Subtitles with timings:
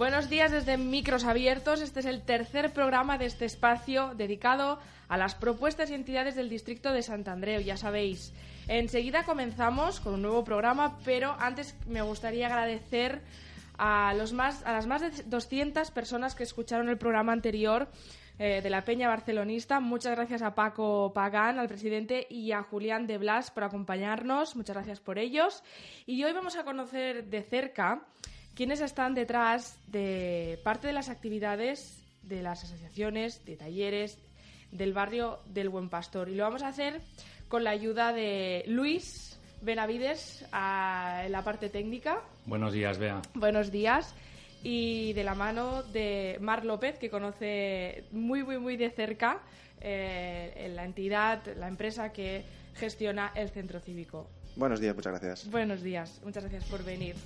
[0.00, 1.82] Buenos días desde Micros Abiertos.
[1.82, 4.78] Este es el tercer programa de este espacio dedicado
[5.08, 7.60] a las propuestas y entidades del distrito de Santandreu.
[7.60, 8.32] Ya sabéis,
[8.66, 13.20] enseguida comenzamos con un nuevo programa, pero antes me gustaría agradecer
[13.76, 17.86] a, los más, a las más de 200 personas que escucharon el programa anterior
[18.38, 19.80] eh, de la Peña Barcelonista.
[19.80, 24.56] Muchas gracias a Paco Pagán, al presidente, y a Julián de Blas por acompañarnos.
[24.56, 25.62] Muchas gracias por ellos.
[26.06, 28.00] Y hoy vamos a conocer de cerca
[28.54, 34.18] quiénes están detrás de parte de las actividades de las asociaciones, de talleres
[34.70, 36.28] del barrio del Buen Pastor.
[36.28, 37.00] Y lo vamos a hacer
[37.48, 42.22] con la ayuda de Luis Benavides en la parte técnica.
[42.46, 43.20] Buenos días, Bea.
[43.34, 44.14] Buenos días.
[44.62, 49.40] Y de la mano de Mar López, que conoce muy, muy, muy de cerca
[49.80, 52.44] eh, la entidad, la empresa que
[52.74, 54.28] gestiona el centro cívico.
[54.56, 55.50] Buenos días, muchas gracias.
[55.50, 57.16] Buenos días, muchas gracias por venir.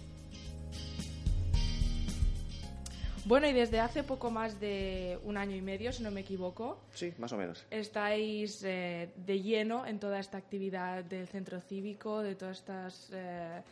[3.27, 6.79] Bueno, y desde hace poco más de un año y medio, si no me equivoco.
[6.93, 7.65] Sí, más o menos.
[7.71, 13.11] Estáis eh, de lleno en toda esta actividad del centro cívico, de todas estas.
[13.15, 13.63] Eh,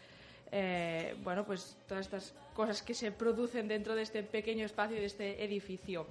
[0.53, 5.05] eh, bueno, pues todas estas cosas que se producen dentro de este pequeño espacio, de
[5.05, 6.06] este edificio.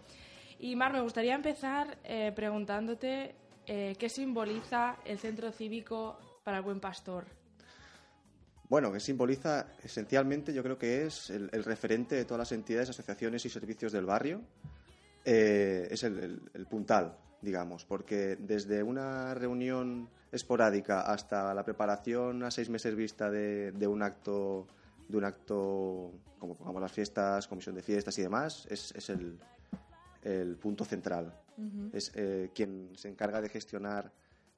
[0.59, 1.97] Y Mar, me gustaría empezar
[2.35, 3.33] preguntándote
[3.65, 7.25] qué simboliza el centro cívico para el buen pastor.
[8.71, 13.45] Bueno, que simboliza esencialmente, yo creo que es el, referente de todas las entidades, asociaciones
[13.45, 14.39] y servicios del barrio.
[15.25, 22.69] Eh, es el, puntal, digamos, porque desde una reunión esporádica hasta la preparación a seis
[22.69, 24.67] meses vista de, un acto,
[25.09, 30.85] de un acto como pongamos las fiestas, comisión de fiestas y demás, es, el, punto
[30.85, 31.37] central.
[31.91, 34.13] Es eh, quien se encarga de gestionar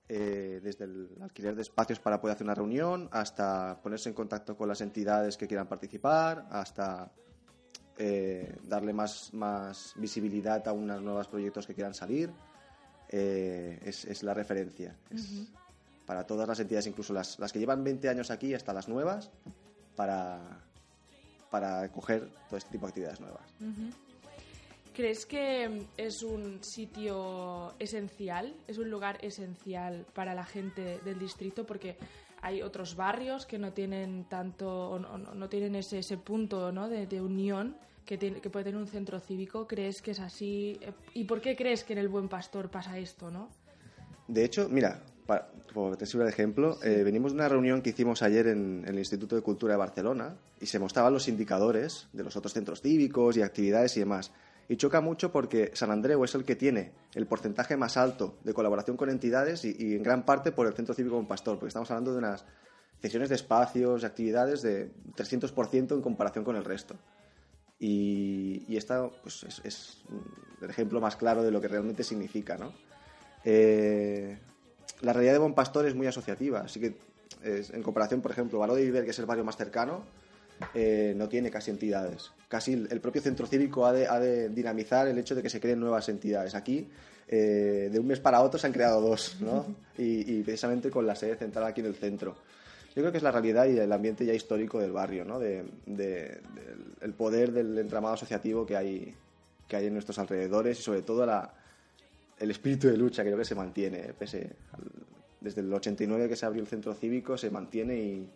[0.09, 4.57] eh, desde el alquiler de espacios para poder hacer una reunión, hasta ponerse en contacto
[4.57, 7.11] con las entidades que quieran participar, hasta
[7.97, 12.31] eh, darle más, más visibilidad a unos nuevos proyectos que quieran salir.
[13.09, 14.95] Eh, es, la referencia.
[16.05, 19.29] Para todas las entidades, incluso las, las, que llevan 20 años aquí hasta las nuevas,
[19.95, 20.63] para,
[21.51, 23.43] para coger todo este tipo de actividades nuevas.
[24.93, 31.65] ¿Crees que es un sitio esencial, es un lugar esencial para la gente del distrito?
[31.65, 31.97] Porque
[32.41, 36.89] hay otros barrios que no tienen tanto, no, no tienen ese, ese punto ¿no?
[36.89, 39.67] de, de unión que, tiene, que puede tener un centro cívico.
[39.67, 40.79] ¿Crees que es así?
[41.13, 43.49] ¿Y por qué crees que en el Buen Pastor pasa esto, no?
[44.27, 45.49] De hecho, mira, para,
[45.97, 49.35] te sirve de ejemplo, eh, venimos de una reunión que hicimos ayer en, el Instituto
[49.35, 53.41] de Cultura de Barcelona y se mostraban los indicadores de los otros centros cívicos y
[53.41, 54.31] actividades y demás.
[54.69, 58.53] Y choca mucho porque San Andreu es el que tiene el porcentaje más alto de
[58.53, 61.91] colaboración con entidades y, en gran parte por el Centro Cívico Con Pastor, porque estamos
[61.91, 62.45] hablando de unas
[63.01, 66.95] cesiones de espacios y actividades de 300% en comparación con el resto.
[67.79, 70.03] Y, y esta pues, es,
[70.61, 72.57] el ejemplo más claro de lo que realmente significa.
[72.57, 72.71] ¿no?
[73.43, 74.37] Eh,
[75.01, 76.95] la realidad de Bon Pastor es muy asociativa, así que
[77.43, 80.05] en comparación, por ejemplo, Baró de Viver, que es el barrio más cercano,
[80.73, 82.31] eh, no tiene casi entidades.
[82.53, 86.07] Casi el propio centro cívico ha de, dinamizar el hecho de que se creen nuevas
[86.09, 86.53] entidades.
[86.53, 86.87] Aquí,
[87.27, 89.65] eh, de un mes para otro, se han creado dos, ¿no?
[89.97, 92.35] y, precisamente con la sede central aquí en el centro.
[92.95, 95.39] Yo creo que es la realidad y el ambiente ya histórico del barrio, ¿no?
[95.39, 95.63] De,
[97.01, 99.15] el poder del entramado asociativo que hay,
[99.67, 101.51] que hay en nuestros alrededores y sobre todo la,
[102.37, 104.51] el espíritu de lucha que creo que se mantiene, pese
[105.41, 108.29] desde el 89 que se abrió el centro cívico, se mantiene y,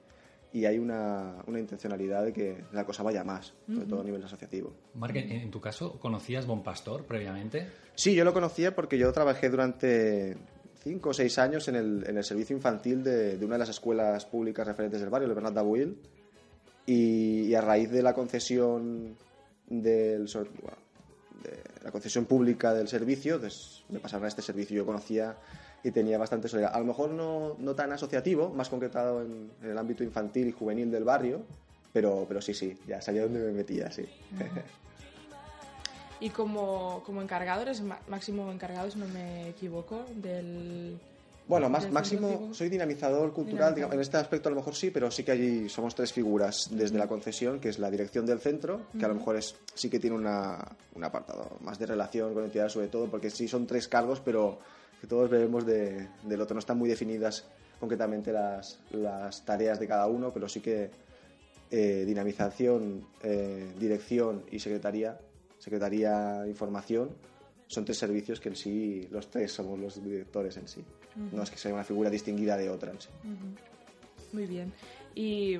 [0.53, 4.23] y hay una, una, intencionalidad de que la cosa vaya más, sobre todo a nivel
[4.23, 4.73] asociativo.
[4.95, 7.67] Marc, en tu caso, ¿conocías Bon Pastor previamente?
[7.95, 10.37] Sí, yo lo conocía porque yo trabajé durante
[10.79, 13.69] cinco o seis años en el, en el servicio infantil de, de, una de las
[13.69, 15.97] escuelas públicas referentes del barrio, el Bernat Dabuil,
[16.85, 19.17] y, y, a raíz de la concesión
[19.67, 20.27] del
[21.43, 24.77] de la concesión pública del servicio, pues, me pasaron a este servicio.
[24.77, 25.35] Yo conocía
[25.83, 26.71] y tenía bastante soledad.
[26.73, 30.91] A lo mejor no, no tan asociativo, más concretado en, el ámbito infantil y juvenil
[30.91, 31.41] del barrio,
[31.93, 34.05] pero, pero sí, sí, ya sabía dónde me metía, sí.
[36.19, 40.99] y como, como encargado, eres máximo encargado, si no me equivoco, del...
[41.47, 45.09] Bueno, más, máximo, soy dinamizador cultural, digamos, en este aspecto a lo mejor sí, pero
[45.09, 48.81] sí que allí somos tres figuras desde la concesión, que es la dirección del centro,
[48.99, 50.57] que a lo mejor es, sí que tiene una,
[50.93, 54.59] un apartado más de relación con entidades sobre todo, porque sí son tres cargos, pero
[55.01, 56.53] que todos bebemos de, del otro.
[56.55, 57.47] No están muy definidas
[57.79, 60.89] concretamente las, las tareas de cada uno, pero sí que
[61.69, 65.19] eh, dinamización, eh, dirección y secretaría,
[65.59, 67.09] secretaría información,
[67.67, 70.83] son tres servicios que en sí los tres somos los directores en sí.
[71.31, 73.09] No es que sea una figura distinguida de otra en sí.
[74.31, 74.71] Muy bien.
[75.15, 75.57] Y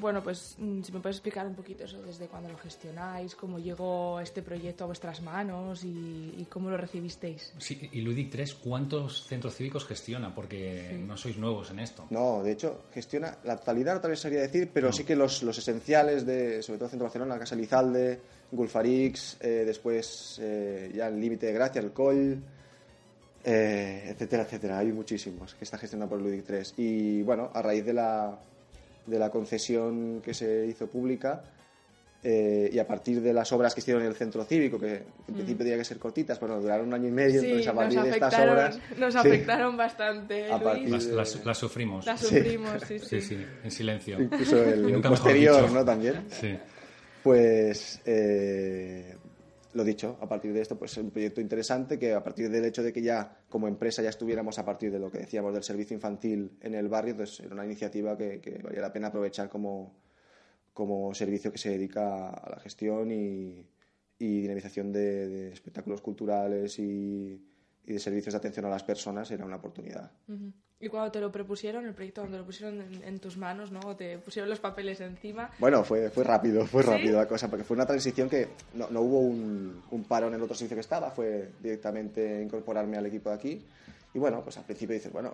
[0.00, 3.58] bueno, pues mm, si me puedes explicar un poquito eso, desde cuándo lo gestionáis, cómo
[3.58, 7.52] llegó este proyecto a vuestras manos y, y cómo lo recibisteis.
[7.58, 10.34] Sí, y Ludic 3, ¿cuántos centros cívicos gestiona?
[10.34, 12.06] Porque no sois nuevos en esto.
[12.10, 16.26] No, de hecho, gestiona la totalidad, tal sería decir, pero sí que los, los esenciales
[16.26, 18.20] de, sobre todo Centro Barcelona, la Casa Lizalde,
[18.50, 22.42] Gulfarix, eh, después eh, ya el Límite de Gracia, el Coll,
[23.44, 24.78] eh, etcétera, etcétera.
[24.78, 26.74] Hay muchísimos que está gestionado por Ludic 3.
[26.78, 28.38] Y bueno, a raíz de la,
[29.06, 31.42] de la concesión que se hizo pública
[32.22, 34.94] eh, y a partir de las obras que hicieron en el centro cívico, que
[35.28, 37.68] en principio tenía que ser cortitas, pero no, duraron un año y medio, Sí, entonces
[37.68, 38.80] a partir de estas obras...
[38.98, 40.62] nos sí, afectaron bastante, Luis.
[40.62, 42.04] partir Las, las- las sufrimos.
[42.06, 43.06] Las sufrimos, sí, sí.
[43.06, 44.20] Sí, sí, en silencio.
[44.20, 45.70] incluso el, el posterior.
[45.70, 45.84] ¿no?
[45.84, 46.24] También.
[46.30, 46.56] Sí.
[47.22, 49.14] Pues eh,
[49.76, 52.64] lo dicho, a partir de esto, pues es un proyecto interesante que a partir del
[52.64, 55.62] hecho de que ya como empresa ya estuviéramos a partir de lo que decíamos del
[55.62, 59.94] servicio infantil en el barrio, entonces era una iniciativa que, valía la pena aprovechar como,
[60.72, 63.66] como servicio que se dedica a la gestión y,
[64.18, 67.44] dinamización de, espectáculos culturales y,
[67.84, 70.10] de servicios de atención a las personas, era una oportunidad.
[70.78, 73.80] Y cuando te lo propusieron, el proyecto, cuando lo pusieron en, en tus manos, ¿no?
[73.80, 75.50] O te pusieron los papeles encima.
[75.58, 76.90] Bueno, fue, fue rápido, fue ¿Sí?
[76.90, 80.34] rápido la cosa, porque fue una transición que no, no hubo un, un paro en
[80.34, 83.66] el otro servicio que estaba, fue directamente incorporarme al equipo de aquí.
[84.12, 85.32] Y bueno, pues al principio dices, bueno,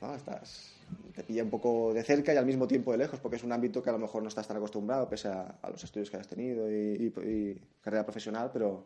[0.00, 0.14] ¿no?
[0.16, 0.74] Estás,
[1.14, 3.52] te pilla un poco de cerca y al mismo tiempo de lejos, porque es un
[3.52, 6.16] ámbito que a lo mejor no estás tan acostumbrado, pese a, a los estudios que
[6.16, 6.74] has tenido y,
[7.16, 8.84] y- y carrera profesional, pero,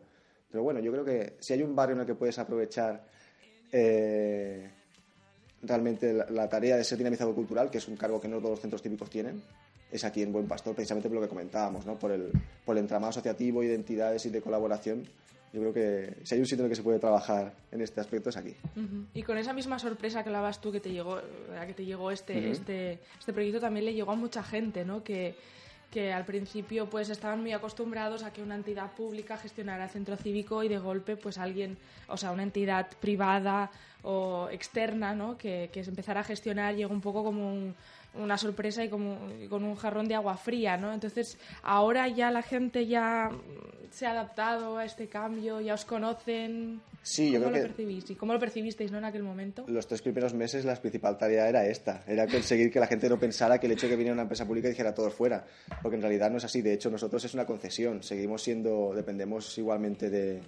[0.51, 3.05] pero bueno, yo creo que si hay un barrio en el que puedes aprovechar
[3.73, 4.71] eh,
[5.63, 8.51] realmente la, la tarea de ser dinamizador cultural, que es un cargo que no todos
[8.51, 9.43] los centros típicos tienen,
[9.91, 11.99] es aquí en Buen Pastor, precisamente por lo que comentábamos, ¿no?
[11.99, 12.31] por, el,
[12.65, 15.09] por el entramado asociativo, identidades y de colaboración.
[15.53, 18.03] Yo creo que si hay un sitio en el que se puede trabajar en este
[18.03, 18.55] aspecto es aquí.
[19.15, 22.11] Y con esa misma sorpresa que hablabas tú que te llegó, a que te llegó
[22.11, 25.03] este, este, este proyecto también le llegó a mucha gente, ¿no?
[25.03, 25.37] Que,
[25.91, 30.19] que al principio pues estaban muy acostumbrados a que una entidad pública gestionara el centro
[30.19, 31.79] cívico y de golpe pues alguien,
[32.09, 33.71] o sea, una entidad privada
[34.03, 35.37] o externa, ¿no?
[35.37, 37.75] Que, que se empezara a gestionar llegó un poco como un-
[38.15, 39.19] una sorpresa y como
[39.51, 40.93] con un jarrón de agua fría, ¿no?
[40.95, 43.31] Entonces ahora ya la gente ya
[43.91, 46.81] se ha adaptado a este cambio, ya os conocen.
[47.03, 48.11] Sí, yo ¿Cómo creo lo que- percibís?
[48.11, 49.65] ¿Y cómo lo percibisteis, no, en aquel momento?
[49.69, 53.19] Los tres primeros meses la principal tarea era esta, era conseguir que la gente no
[53.19, 55.45] pensara que el hecho de que viniera una empresa pública dijera todos fuera,
[55.83, 59.57] porque en realidad no es así, de hecho nosotros es una concesión, seguimos siendo, dependemos
[59.59, 60.41] igualmente de,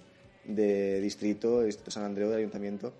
[0.45, 2.93] de distrito, de distrito San Andreu, del ayuntamiento,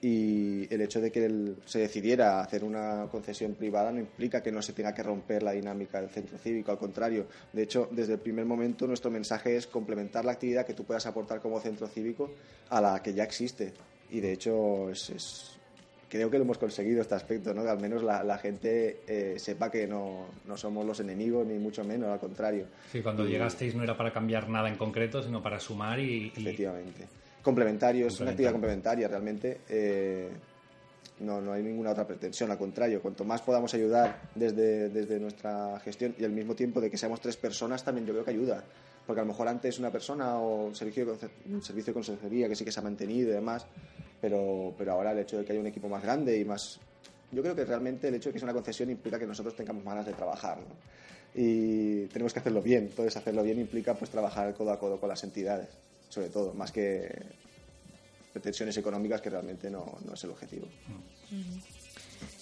[0.00, 4.52] y el hecho de que el- se decidiera hacer una concesión privada no implica que
[4.52, 8.14] no se tenga que romper la dinámica del centro cívico, al contrario, de hecho desde
[8.14, 11.88] el primer momento nuestro mensaje es complementar la actividad que tú puedas aportar como centro
[11.88, 12.30] cívico
[12.70, 13.72] a la que ya existe,
[14.10, 15.54] y de hecho es- es
[16.10, 17.62] creo que lo hemos conseguido este aspecto, ¿no?
[17.64, 21.58] Que al menos la, la gente eh, sepa que no, no somos los enemigos, ni
[21.58, 22.64] mucho menos, al contrario.
[22.90, 26.32] Sí, cuando Y- llegasteis no era para cambiar nada en concreto, sino para sumar y...
[26.34, 27.06] y- Efectivamente.
[27.48, 29.62] Complementario, es una actividad complementaria, realmente.
[29.70, 30.28] eh,
[31.20, 35.80] no, no hay ninguna otra pretensión, al contrario, cuanto más podamos ayudar desde, desde nuestra
[35.80, 38.62] gestión y al mismo tiempo de que seamos tres personas, también yo creo que ayuda.
[39.06, 42.54] Porque a lo mejor antes una persona o servicio de, un servicio de consejería que
[42.54, 43.64] sí que se ha mantenido y demás,
[44.20, 46.78] pero, pero ahora el hecho de que haya un equipo más grande y más...
[47.32, 49.84] Yo creo que realmente el hecho de que sea una concesión implica que nosotros tengamos
[49.84, 50.76] ganas de trabajar, ¿no?
[51.34, 52.84] Y tenemos que hacerlo bien.
[52.84, 55.68] Entonces, hacerlo bien implica pues trabajar codo a codo con las entidades,
[56.08, 57.08] sobre todo, más que
[58.38, 60.66] pretensiones económicas que realmente no, no es el objetivo.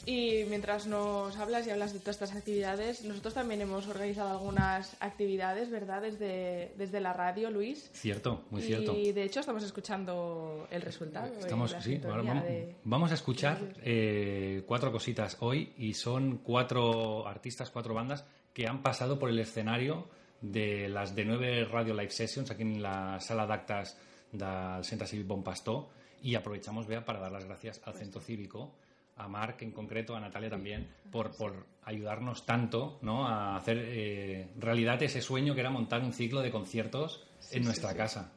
[0.07, 4.97] Y mientras nos hablas y hablas de todas estas actividades, nosotros también hemos organizado algunas
[5.01, 6.03] actividades, ¿verdad?
[6.03, 7.91] Desde, desde la radio, Luis.
[7.93, 8.93] Cierto, muy y cierto.
[8.95, 11.29] de hecho estamos escuchando el resultado.
[11.35, 16.39] y Estamos, sí, ahora vamos, de- vamos a escuchar eh, cuatro cositas hoy y son
[16.39, 18.25] cuatro artistas, cuatro bandas
[18.55, 20.09] que han pasado por el escenario
[20.41, 23.97] de las de nueve Radio Live Sessions aquí en la sala d'actes
[24.39, 25.87] del Centre Cívic Bon Pastor
[26.23, 28.75] y aprovechamos, Bea, para dar las gracias al Centro Cívico,
[29.17, 33.27] a Marc en concreto, a Natalia también, por, por ayudarnos tanto ¿no?
[33.27, 37.95] a hacer eh, realidad ese sueño que era montar un ciclo de conciertos en nuestra
[37.95, 38.33] casa.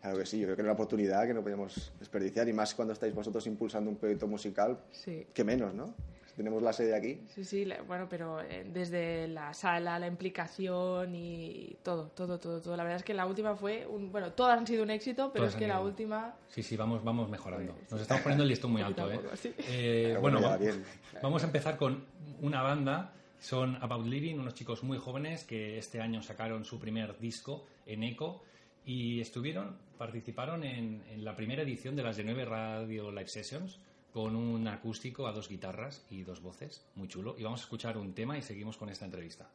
[0.00, 2.74] Claro que sí, yo creo que era una oportunidad que no podemos desperdiciar y más
[2.74, 5.26] cuando estáis vosotros impulsando un proyecto musical, Sí.
[5.32, 5.94] que menos, ¿no?
[6.36, 7.20] Tenemos la sede aquí.
[7.34, 12.60] Sí, sí, la- bueno, pero eh, desde la sala, la implicación y todo, todo, todo,
[12.60, 12.76] todo.
[12.76, 15.44] La verdad es que la última fue, un, bueno, todas han sido un éxito, pero
[15.44, 15.84] Todas es que la ido.
[15.84, 16.34] última...
[16.48, 17.72] Sí, sí, vamos, vamos mejorando.
[17.74, 19.16] Pues, Nos estamos poniendo el listón muy alto, ¿eh?
[19.18, 19.52] poco, sí.
[19.68, 20.82] Eh, bueno, va- bien.
[21.22, 22.04] vamos a empezar con
[22.40, 23.12] una banda.
[23.38, 28.02] Son About Living, unos chicos muy jóvenes que este año sacaron su primer disco en
[28.02, 28.42] Eco
[28.84, 33.78] y estuvieron, participaron en, en la primera edición de las de 9 Radio Live Sessions
[34.12, 37.36] con un acústico a dos guitarras y dos voces, muy chulo.
[37.38, 39.48] Y vamos a escuchar un tema y seguimos con esta entrevista.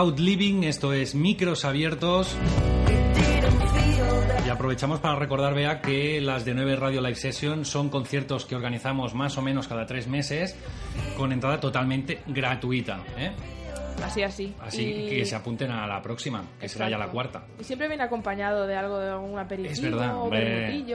[0.00, 2.34] About Living, esto es Micros Abiertos.
[4.46, 8.56] Y aprovechamos para recordar, vea, que las de 9 Radio Live Session son conciertos que
[8.56, 10.56] organizamos más o menos cada tres meses
[11.18, 13.04] con entrada totalmente gratuita.
[13.18, 13.32] ¿eh?
[14.06, 14.54] Así, así.
[14.60, 17.46] Así que se apunten a la próxima, que será ya la cuarta.
[17.58, 20.30] Y siempre viene acompañado de algo, de algún aperitivo, es verdad, o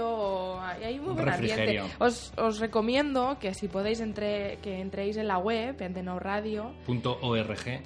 [0.02, 0.62] o...
[0.62, 1.82] hay muy buen ambiente.
[2.00, 7.82] Os, os recomiendo que si podéis entre, que entréis en la web, en .org.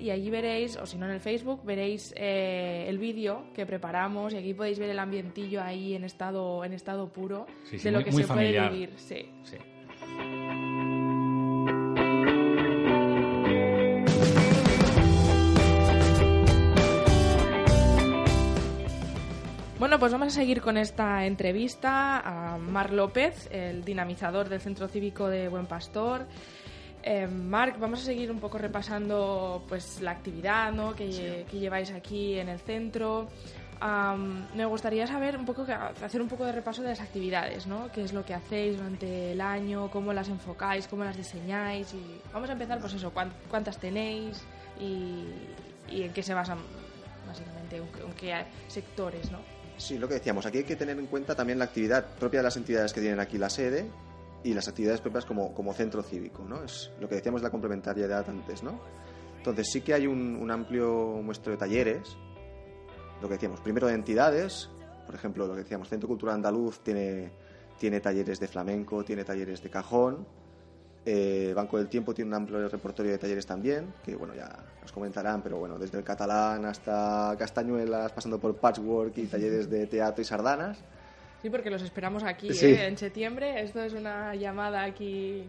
[0.00, 4.32] y allí veréis, o si no en el Facebook, veréis eh, el vídeo que preparamos
[4.34, 8.12] y aquí podéis ver el ambientillo ahí en estado, en estado puro de lo que
[8.12, 8.92] se puede vivir.
[8.96, 9.28] Sí.
[9.42, 9.56] sí.
[19.78, 24.88] Bueno, pues vamos a seguir con esta entrevista a Marc López, el dinamizador del Centro
[24.88, 26.26] Cívico de Buen Pastor.
[27.04, 30.96] Eh, Marc, vamos a seguir un poco repasando pues la actividad ¿no?
[30.96, 33.28] que, lleváis aquí en el centro.
[34.56, 35.64] me gustaría saber un poco,
[36.04, 37.88] hacer un poco de repaso de las actividades, ¿no?
[37.92, 39.92] ¿Qué es lo que hacéis durante el año?
[39.92, 40.88] ¿Cómo las enfocáis?
[40.88, 41.94] ¿Cómo las diseñáis?
[41.94, 43.12] Y vamos a empezar, pues eso,
[43.48, 44.42] cuántas tenéis
[44.80, 45.22] y,
[45.88, 46.58] en qué se basan,
[47.28, 49.57] básicamente, en qué sectores, ¿no?
[49.78, 52.44] Sí, lo que decíamos, aquí hay que tener en cuenta también la actividad propia de
[52.44, 53.88] las entidades que tienen aquí la sede
[54.42, 56.64] y las actividades propias como, como centro cívico, ¿no?
[56.64, 58.80] Es lo que decíamos la complementariedad antes, ¿no?
[59.36, 62.16] Entonces sí que hay un, amplio muestro de talleres,
[63.22, 64.68] lo que decíamos, primero de entidades,
[65.06, 67.30] por ejemplo, lo que decíamos, Centro Cultural Andaluz tiene,
[67.78, 70.26] tiene talleres de flamenco, tiene talleres de cajón,
[71.10, 74.92] Eh, Banco del Tiempo tiene un amplio repertorio de talleres también, que bueno, ya nos
[74.92, 80.20] comentarán, pero bueno, desde el catalán hasta castañuelas, pasando por patchwork y talleres de teatro
[80.20, 80.76] y sardanas.
[81.40, 82.86] Sí, porque los esperamos aquí ¿eh?
[82.86, 83.62] en septiembre.
[83.62, 85.48] Esto es una llamada aquí.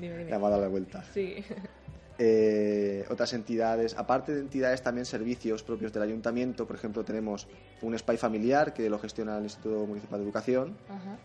[0.00, 1.04] Llamada a la vuelta.
[1.14, 1.36] Sí.
[2.18, 6.66] Eh, otras entidades, aparte de entidades, también servicios propios del ayuntamiento.
[6.66, 7.46] Por ejemplo, tenemos
[7.82, 10.76] un SPY familiar que lo gestiona el Instituto Municipal de Educación,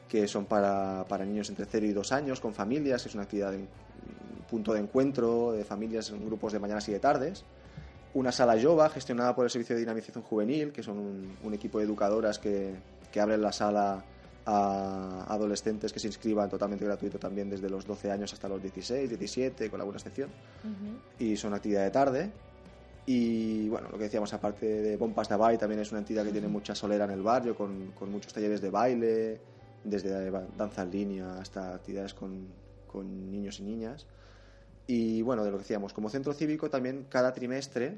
[0.10, 3.52] que son para, para, niños entre 0 y 2 años con familias, es una actividad
[3.52, 3.66] de
[4.50, 7.46] punto de encuentro de familias en grupos de mañanas y de tardes.
[8.14, 10.98] Una sala yoga gestionada por el Servicio de Dinamización Juvenil, que son
[11.42, 12.76] un, equipo de educadoras que,
[13.14, 14.04] que abren la sala
[14.46, 19.10] a adolescentes que se inscriban totalmente gratuito también desde los 12 años hasta los 16,
[19.10, 20.30] 17, con alguna excepción.
[21.20, 22.32] Y son actividad de tarde.
[23.06, 26.32] Y bueno, lo que decíamos, aparte de Bompas de Baile, también es una entidad que
[26.32, 29.42] tiene mucha solera en el barrio, con, con muchos talleres de baile,
[29.84, 32.48] desde danza en línea hasta actividades con,
[32.88, 34.06] con niños y niñas.
[34.88, 37.98] Y bueno, de lo que decíamos, como centro cívico también cada trimestre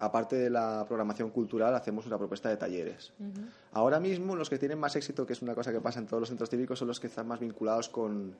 [0.00, 3.12] aparte de la programación cultural, hacemos una propuesta de talleres.
[3.72, 6.20] Ahora mismo, los que tienen más éxito, que es una cosa que pasa en todos
[6.20, 8.34] los centros cívicos, son los que están más vinculados con,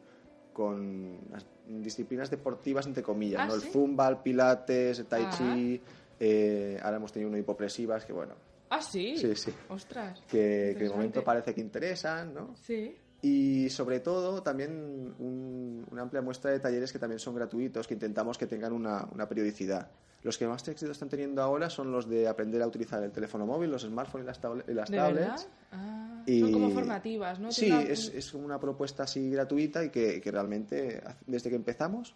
[0.55, 3.55] con las disciplinas deportivas, entre comillas, ¿Ah, ¿no?
[3.55, 5.81] El zumba, el pilates, el tai chi,
[6.19, 8.35] eh, ahora hemos tenido uno hipopresivas, que bueno...
[8.71, 9.19] Ah, sí.
[9.19, 9.53] Sí, sí.
[9.69, 10.23] Ostras.
[10.29, 12.55] Que, que de momento parece que interesan, ¿no?
[12.57, 12.97] Sí.
[13.21, 18.39] Y sobre todo también una amplia muestra de talleres que también son gratuitos, que intentamos
[18.39, 19.91] que tengan una, una periodicidad.
[20.23, 23.47] Los que más éxito están teniendo ahora son los de aprender a utilizar el teléfono
[23.47, 25.49] móvil, los smartphones y las, tablets.
[25.73, 27.51] Ah, son como formativas, ¿no?
[27.51, 32.15] Sí, es, es una propuesta así gratuita y que, que realmente desde que empezamos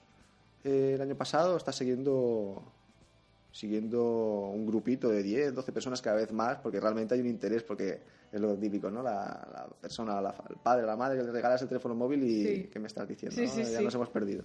[0.65, 2.63] eh, el año pasado está siguiendo
[3.53, 4.03] siguiendo
[4.53, 8.01] un grupito de 10, 12 personas cada vez más, porque realmente hay un interés, porque
[8.33, 9.01] es lo típico, ¿no?
[9.01, 12.89] La, persona, el padre, la madre que le regalas el teléfono móvil y ¿qué me
[12.89, 13.41] estás diciendo?
[13.41, 14.43] ya nos hemos perdido.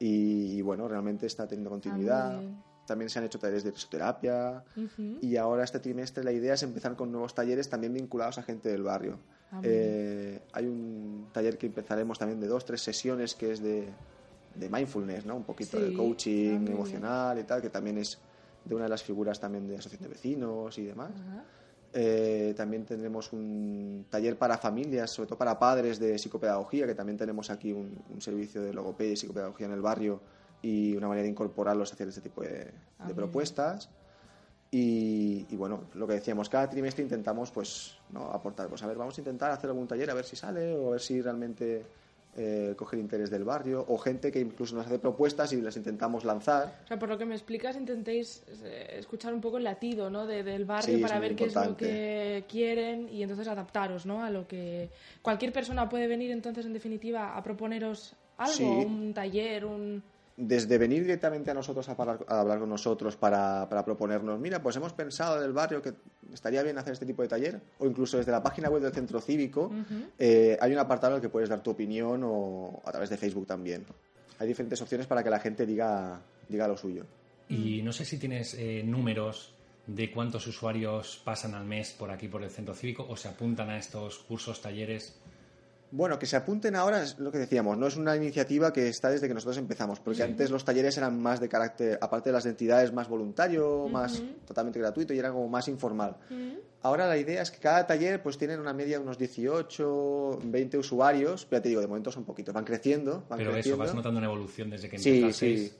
[0.00, 2.36] Y, bueno, realmente está teniendo continuidad.
[2.36, 2.42] Ah,
[2.88, 4.64] también se han hecho talleres de risoterapia
[5.20, 8.70] y ahora este trimestre la idea es empezar con nuevos talleres también vinculados a gente
[8.70, 9.18] del barrio.
[9.52, 13.88] Ah, eh, hay un taller que empezaremos también de dos, tres sesiones que es de,
[14.54, 15.36] de mindfulness, ¿no?
[15.36, 18.18] Un poquito de coaching ah, emocional y tal, que también es
[18.64, 21.10] de una de las figuras también de asociación de vecinos y demás.
[21.92, 27.18] Eh, también tendremos un taller para familias, sobre todo para padres de psicopedagogía, que también
[27.18, 30.20] tenemos aquí un, un servicio de logopedia y psicopedagogía en el barrio
[30.62, 33.88] y una manera de incorporarlos hacia este tipo de, ah, propuestas.
[34.70, 38.30] Y, bueno, lo que decíamos, cada trimestre intentamos pues ¿no?
[38.30, 40.88] aportar, pues a ver, vamos a intentar hacer algún taller a ver si sale o
[40.88, 41.86] a ver si realmente
[42.36, 45.76] eh, coge el interés del barrio o gente que incluso nos hace propuestas y las
[45.78, 46.82] intentamos lanzar.
[46.84, 50.26] O sea, por lo que me explicas, intentéis eh, escuchar un poco el latido ¿no?
[50.26, 54.22] del barrio para ver qué es lo que quieren y entonces adaptaros ¿no?
[54.22, 54.90] a lo que...
[55.22, 60.02] Cualquier persona puede venir entonces, en definitiva, a proponeros algo, un taller, un
[60.38, 65.40] desde venir directamente a nosotros a, hablar con nosotros para, proponernos, mira, pues hemos pensado
[65.40, 65.94] del barrio que
[66.32, 69.20] estaría bien hacer este tipo de taller, o incluso desde la página web del centro
[69.20, 69.72] cívico,
[70.16, 73.16] eh, hay un apartado en el que puedes dar tu opinión o a través de
[73.16, 73.84] Facebook también.
[74.38, 77.04] Hay diferentes opciones para que la gente diga, diga lo suyo.
[77.48, 79.54] Y no sé si tienes eh, números
[79.88, 83.70] de cuántos usuarios pasan al mes por aquí, por el centro cívico, o se apuntan
[83.70, 85.18] a estos cursos, talleres.
[85.90, 89.10] Bueno, que se apunten ahora es lo que decíamos, no es una iniciativa que está
[89.10, 92.44] desde que nosotros empezamos, porque antes los talleres eran más de carácter, aparte de las
[92.46, 96.16] entidades, más voluntario, más totalmente gratuito y era como más informal.
[96.82, 100.78] Ahora la idea es que cada taller pues tienen una media de unos 18, 20
[100.78, 103.24] usuarios, pero ya te digo, de momento son poquitos, van creciendo.
[103.28, 105.32] Van pero eso, vas notando una evolución desde que empezaste.
[105.32, 105.72] Sí, sí.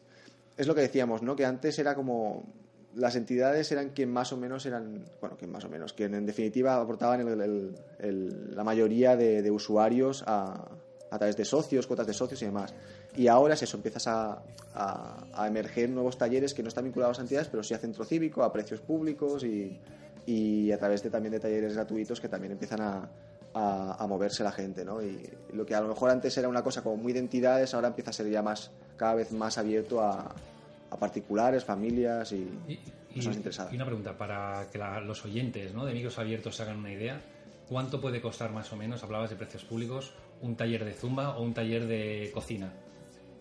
[0.57, 1.37] Es lo que decíamos, ¿no?
[1.37, 2.53] Que antes era como
[2.95, 6.27] las entidades eran quien más o menos eran, bueno, quien más o menos, quien en
[6.27, 7.25] definitiva aportaban
[7.99, 10.69] la mayoría de, usuarios a,
[11.11, 12.75] través de socios, cuotas de socios y demás.
[13.17, 14.43] Y ahora es eso, empiezas a,
[15.47, 18.53] emerger nuevos talleres que no están vinculados a entidades, pero sí a centro cívico, a
[18.53, 24.45] precios públicos y, a través de, también de talleres gratuitos que también empiezan a, moverse
[24.45, 25.03] la gente, ¿no?
[25.03, 27.89] Y lo que a lo mejor antes era una cosa como muy de entidades, ahora
[27.89, 30.33] empieza a ser ya más, cada vez más abierto a,
[30.91, 32.49] a particulares, familias y,
[33.15, 33.73] personas interesadas.
[33.73, 35.85] Y una pregunta, para que los oyentes ¿no?
[35.85, 37.21] de micros abiertos se hagan una idea,
[37.69, 41.43] ¿cuánto puede costar más o menos, hablabas de precios públicos, un taller de zumba o
[41.43, 42.73] un taller de cocina?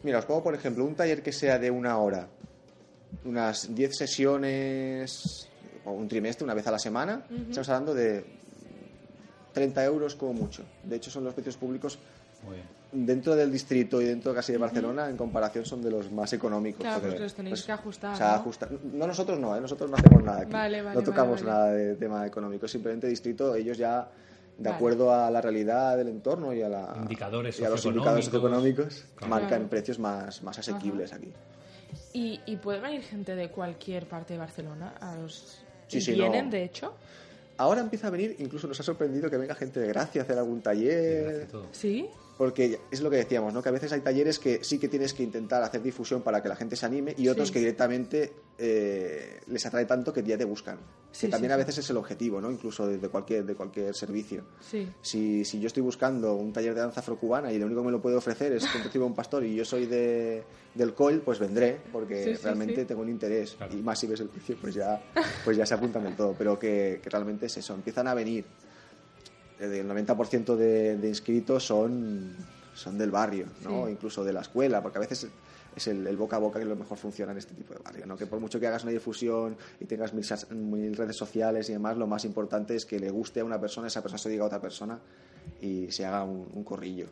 [0.03, 2.27] Mira, os pongo por ejemplo un taller que sea de una hora,
[3.25, 5.49] unas 10 sesiones
[5.86, 8.23] o un trimestre, una vez a la semana, estamos hablando de
[9.53, 10.63] 30 euros como mucho.
[10.83, 11.97] De hecho, son los precios públicos
[12.91, 16.82] dentro del distrito y dentro casi de Barcelona, en comparación, son de los más económicos.
[16.82, 18.43] Claro, pues los tenéis pues, que ajustar.
[18.93, 19.08] ¿no?
[19.08, 19.62] nosotros no, ¿eh?
[19.62, 20.54] nosotros no hacemos nada aquí.
[20.95, 24.10] no tocamos nada de tema económico, simplemente distrito, ellos ya
[24.58, 24.76] de Vale.
[24.76, 29.06] acuerdo a la realidad del entorno y a, la, Indicadores y a los indicadores socioeconómicos.
[29.15, 29.30] Claro.
[29.30, 31.32] marcan precios más, más asequibles aquí.
[32.13, 34.95] ¿Y, y puede venir gente de cualquier parte de Barcelona?
[35.00, 35.60] A los...
[35.88, 36.52] Sí, ¿Y sí, ¿Vienen, no.
[36.52, 36.93] de hecho?
[37.58, 40.38] Ahora empieza a venir, incluso nos ha sorprendido que venga gente de Gracia a hacer
[40.38, 41.47] algún taller.
[41.71, 42.10] ¿Sí?
[42.38, 43.63] Porque es lo que decíamos, ¿no?
[43.63, 46.50] Que a veces hay talleres que sí que tienes que intentar hacer difusión para que
[46.50, 47.54] la gente se anime y otros Sí.
[47.54, 50.78] que directamente eh, les atrae tanto que ya te buscan.
[51.12, 51.62] Sí, que también sí, a sí.
[51.65, 52.52] veces es el objetivo, ¿no?
[52.52, 54.43] Incluso de, de cualquier, de cualquier servicio.
[54.60, 54.88] Sí.
[55.02, 57.91] Si, si yo estoy buscando un taller de danza afrocubana y lo único que me
[57.91, 60.43] lo puede ofrecer es que reciba un pastor y yo soy de,
[60.76, 62.86] del COL, pues vendré, porque Sí, sí, realmente sí.
[62.86, 63.56] tengo un interés.
[63.56, 63.76] Claro.
[63.76, 65.02] Y más si ves el precio, pues ya,
[65.43, 66.36] pues ya se apuntan del todo.
[66.38, 68.45] Pero que, que realmente es eso, empiezan a venir.
[69.59, 72.35] Eh, El 90% de, de inscritos son,
[72.73, 73.85] son del barrio, ¿no?
[73.85, 73.91] Sí.
[73.91, 75.27] incluso de la escuela, porque a veces
[75.75, 78.05] es el, el boca a boca que lo mejor funciona en este tipo de barrio.
[78.07, 78.17] ¿no?
[78.17, 81.97] Que por mucho que hagas una difusión y tengas mil, mil redes sociales y demás,
[81.97, 84.47] lo más importante es que le guste a una persona, esa persona se diga a
[84.47, 84.99] otra persona
[85.61, 87.07] y se haga un, un corrillo.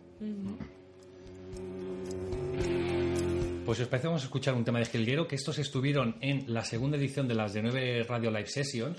[3.65, 6.53] Pues si os parece, vamos a escuchar un tema de Gilguero, que estos estuvieron en
[6.53, 8.97] la segunda edición de las de 9 Radio Live Sessions.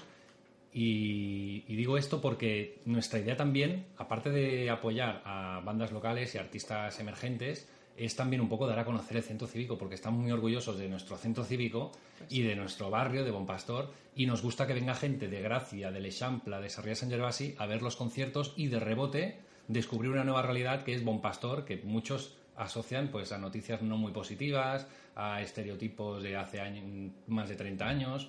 [0.79, 6.39] Y, y digo esto porque nuestra idea también, aparte de apoyar a bandas locales y
[6.39, 10.31] artistas emergentes, es también un poco dar a conocer el centro cívico, porque estamos muy
[10.31, 11.93] orgullosos de nuestro centro cívico
[12.29, 16.01] y de nuestro barrio, de Bonpastor, y nos gusta que venga gente de Gracia, de
[16.01, 20.43] L'Eixample, de Sarriá Sant Gervasi a ver los conciertos y de rebote descubrir una nueva
[20.43, 26.23] realidad que es Bonpastor, que muchos asocian pues a noticias no muy positivas, a estereotipos
[26.23, 28.29] de hace año- más de 30 años.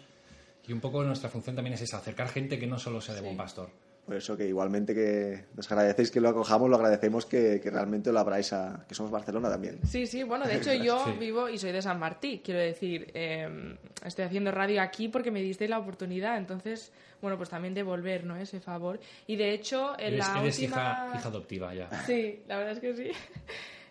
[0.68, 3.22] Y un poco nuestra función también es esa, acercar gente que no solo sea de
[3.22, 3.70] Buen Pastor.
[4.06, 8.10] Por eso que igualmente que nos agradecéis que lo acojamos, lo agradecemos que, que realmente
[8.14, 8.86] lo abráis a...
[8.88, 9.80] que somos Barcelona también.
[9.86, 11.12] Sí, sí, bueno, de hecho yo Sí.
[11.20, 13.76] vivo y soy de San Martí, quiero decir, eh,
[14.06, 18.38] estoy haciendo radio aquí porque me disteis la oportunidad, entonces, bueno, pues también devolver, ¿no?
[18.38, 18.98] Ese favor.
[19.26, 20.76] Y de hecho, en Eres, la eres última...
[20.78, 21.90] hija, hija adoptiva ya.
[22.06, 23.12] Sí, la verdad es que sí.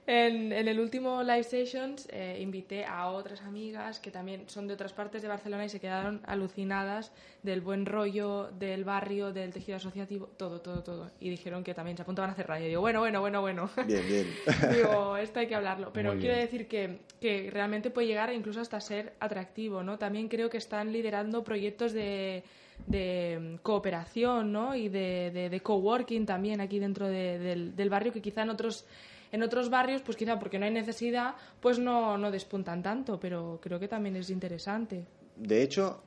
[0.08, 4.74] En, en el último Live Sessions eh, invité a otras amigas que también son de
[4.74, 7.10] otras partes de Barcelona y se quedaron alucinadas
[7.42, 11.10] del buen rollo, del barrio, del tejido asociativo, todo, todo, todo.
[11.18, 12.68] Y dijeron que también se apuntaban a hacer radio.
[12.68, 13.68] Digo, bueno, bueno, bueno, bueno.
[13.84, 14.26] Bien, bien.
[14.72, 15.92] Digo, esto hay que hablarlo.
[15.92, 16.46] Pero Muy quiero bien.
[16.46, 19.98] decir que, que realmente puede llegar incluso hasta ser atractivo, ¿no?
[19.98, 22.44] También creo que están liderando proyectos de,
[22.86, 24.74] de cooperación, ¿no?
[24.76, 28.50] Y de, de, de coworking también aquí dentro de- del, del barrio que quizá en
[28.50, 28.86] otros
[29.32, 33.58] en otros barrios, pues quizá porque no hay necesidad, pues no, no despuntan tanto, pero
[33.62, 35.04] creo que también es interesante.
[35.36, 36.02] De hecho,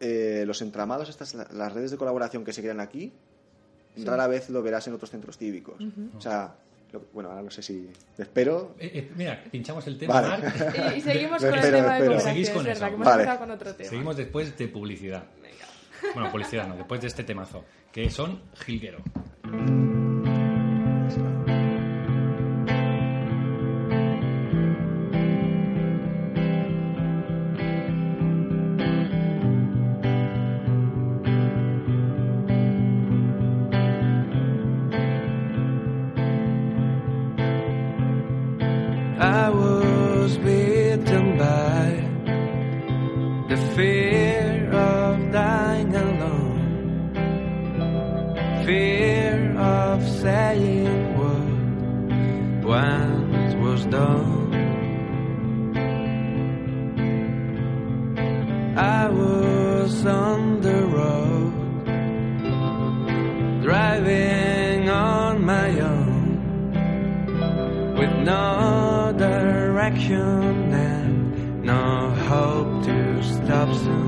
[0.00, 3.12] eh, los entramados, estas, la- las redes de colaboración que se crean aquí,
[4.04, 5.76] rara vez lo verás en otros centros cívicos.
[6.16, 6.54] O sea,
[7.12, 7.88] bueno, ahora no sé si...
[8.18, 8.74] Espero...
[8.78, 10.44] Eh, eh, mira, pinchamos el tema, Vale.
[10.94, 13.38] Y, y seguimos con espero, el tema de Seguís con es verdad, que Vale.
[13.38, 13.88] con otro tema.
[13.90, 15.24] Seguimos después de publicidad.
[16.14, 18.98] Bueno, publicidad no, después de este temazo, que son Gilguero.
[48.64, 54.54] Fear of saying what once was done.
[58.76, 61.52] I was on the road,
[63.62, 66.24] driving on my own
[67.98, 74.03] with no direction and no hope to stop soon.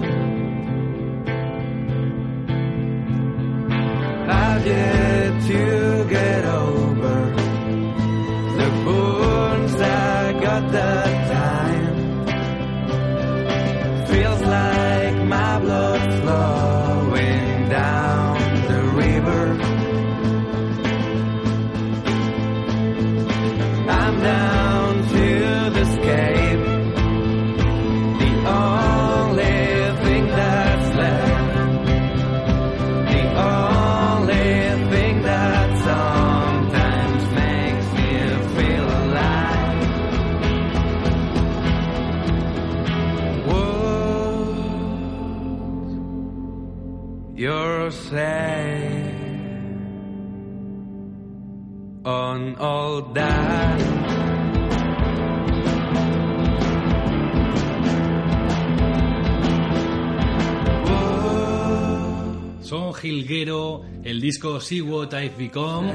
[62.63, 65.93] Son Gilguero, el disco See What I've Become.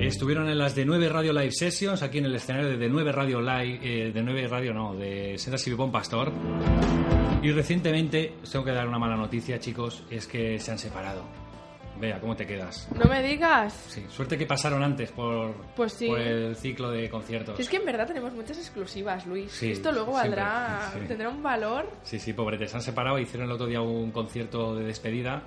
[0.00, 3.12] Estuvieron en las de 9 Radio Live Sessions, aquí en el escenario de, de 9
[3.12, 6.32] Radio Live, eh, de 9 Radio no, de Senda Silvipón Pastor.
[7.42, 11.41] Y recientemente, os tengo que dar una mala noticia, chicos, es que se han separado.
[12.02, 12.88] Vea, ¿cómo te quedas?
[12.98, 13.72] No me digas.
[13.88, 16.08] Sí, suerte que pasaron antes por, Pues sí.
[16.08, 17.54] por el ciclo de conciertos.
[17.54, 19.52] Si es que en verdad tenemos muchas exclusivas, Luis.
[19.52, 20.98] Sí, Esto luego siempre, valdrá, sí.
[21.06, 21.88] tendrá un valor.
[22.02, 25.44] Sí, sí, pobretes, se han separado, hicieron el otro día un concierto de despedida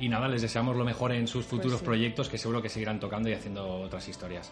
[0.00, 1.84] y nada, les deseamos lo mejor en sus futuros Pues sí.
[1.84, 4.50] proyectos que seguro que seguirán tocando y haciendo otras historias.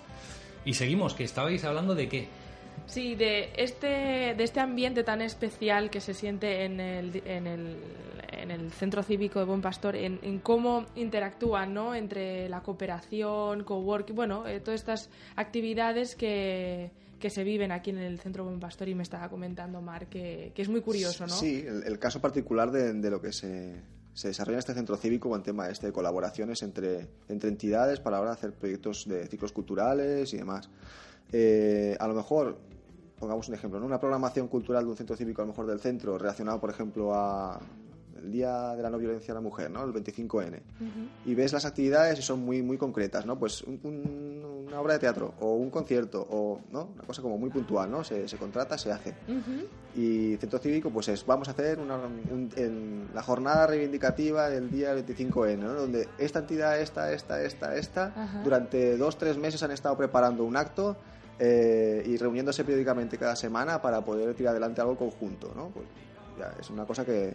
[0.66, 2.29] Y seguimos, que estabais hablando de qué.
[2.90, 7.76] Sí, de este, de este ambiente tan especial que se siente en el, en el,
[8.33, 11.94] en el Centro Cívico de Buen Pastor, en, en cómo interactúan ¿no?
[11.94, 17.98] entre la cooperación, coworking, bueno, eh, todas estas actividades que, que se viven aquí en
[17.98, 21.33] el Centro Buen Pastor y me estaba comentando Mar que, que es muy curioso, ¿no?
[21.33, 23.81] Sí, el, el caso particular de, de lo que se,
[24.14, 28.16] se desarrolla en este centro cívico con tema este de colaboraciones entre, entre entidades para
[28.16, 30.68] ahora hacer proyectos de ciclos culturales y demás.
[31.33, 32.59] Eh, a lo mejor,
[33.21, 33.87] pongamos un ejemplo, ¿no?
[33.87, 37.15] una programación cultural de un centro cívico, a lo mejor del centro, relacionado, por ejemplo,
[37.15, 37.61] a
[38.23, 39.83] el Día de la No Violencia a la Mujer, ¿no?
[39.85, 40.61] el 25N.
[41.25, 43.39] Y ves las actividades y son muy, muy concretas, ¿no?
[43.39, 46.91] Pues un- un- una obra de teatro o un concierto o ¿no?
[46.95, 48.05] una cosa como muy puntual, ¿no?
[48.05, 49.15] Se, se contrata, se hace.
[49.27, 49.67] Ujú.
[50.01, 54.71] Y Centro Cívico, pues es, vamos a hacer una, un- en la jornada reivindicativa del
[54.71, 55.73] día 25N, ¿no?
[55.75, 58.43] donde esta entidad, esta, esta, esta, esta, Ajá.
[58.45, 60.97] durante dos, tres meses han estado preparando un acto
[61.42, 65.68] eh, y reuniéndose periódicamente cada semana para poder tirar adelante algo conjunto, ¿no?
[65.68, 65.87] Pues
[66.38, 67.35] ya, es una cosa que,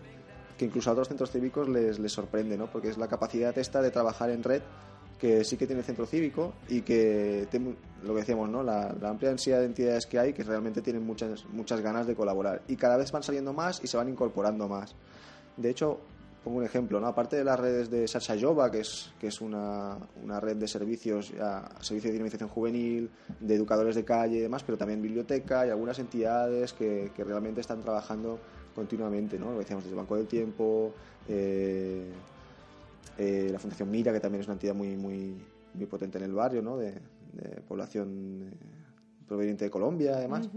[0.55, 2.67] que incluso a otros centros cívicos les, les sorprende, ¿no?
[2.67, 4.61] Porque es la capacidad esta de trabajar en red
[5.19, 7.47] que sí que tiene el centro cívico y que
[8.03, 8.61] lo que decíamos, ¿no?
[8.61, 12.15] La, la amplia densidad de entidades que hay que realmente tienen muchas, muchas ganas de
[12.15, 14.95] colaborar y cada vez van saliendo más y se van incorporando más.
[15.57, 15.99] De hecho,
[16.45, 17.08] pongo un ejemplo, ¿no?
[17.08, 21.31] Aparte de las redes de Sarsayova, que es, que es una, una red de servicios,
[21.31, 25.71] ya, servicio de dinamización juvenil, de educadores de calle y demás, pero también biblioteca y
[25.71, 28.39] algunas entidades que, que realmente están trabajando
[28.75, 29.53] continuamente, ¿no?
[29.53, 30.93] Lo decíamos desde Banco del Tiempo,
[31.27, 32.12] eh,
[33.17, 35.36] eh, la Fundación Mira, que también es una entidad muy, muy,
[35.73, 36.77] muy potente en el barrio, ¿no?
[36.77, 38.55] De, de población eh,
[39.27, 40.47] proveniente de Colombia, además.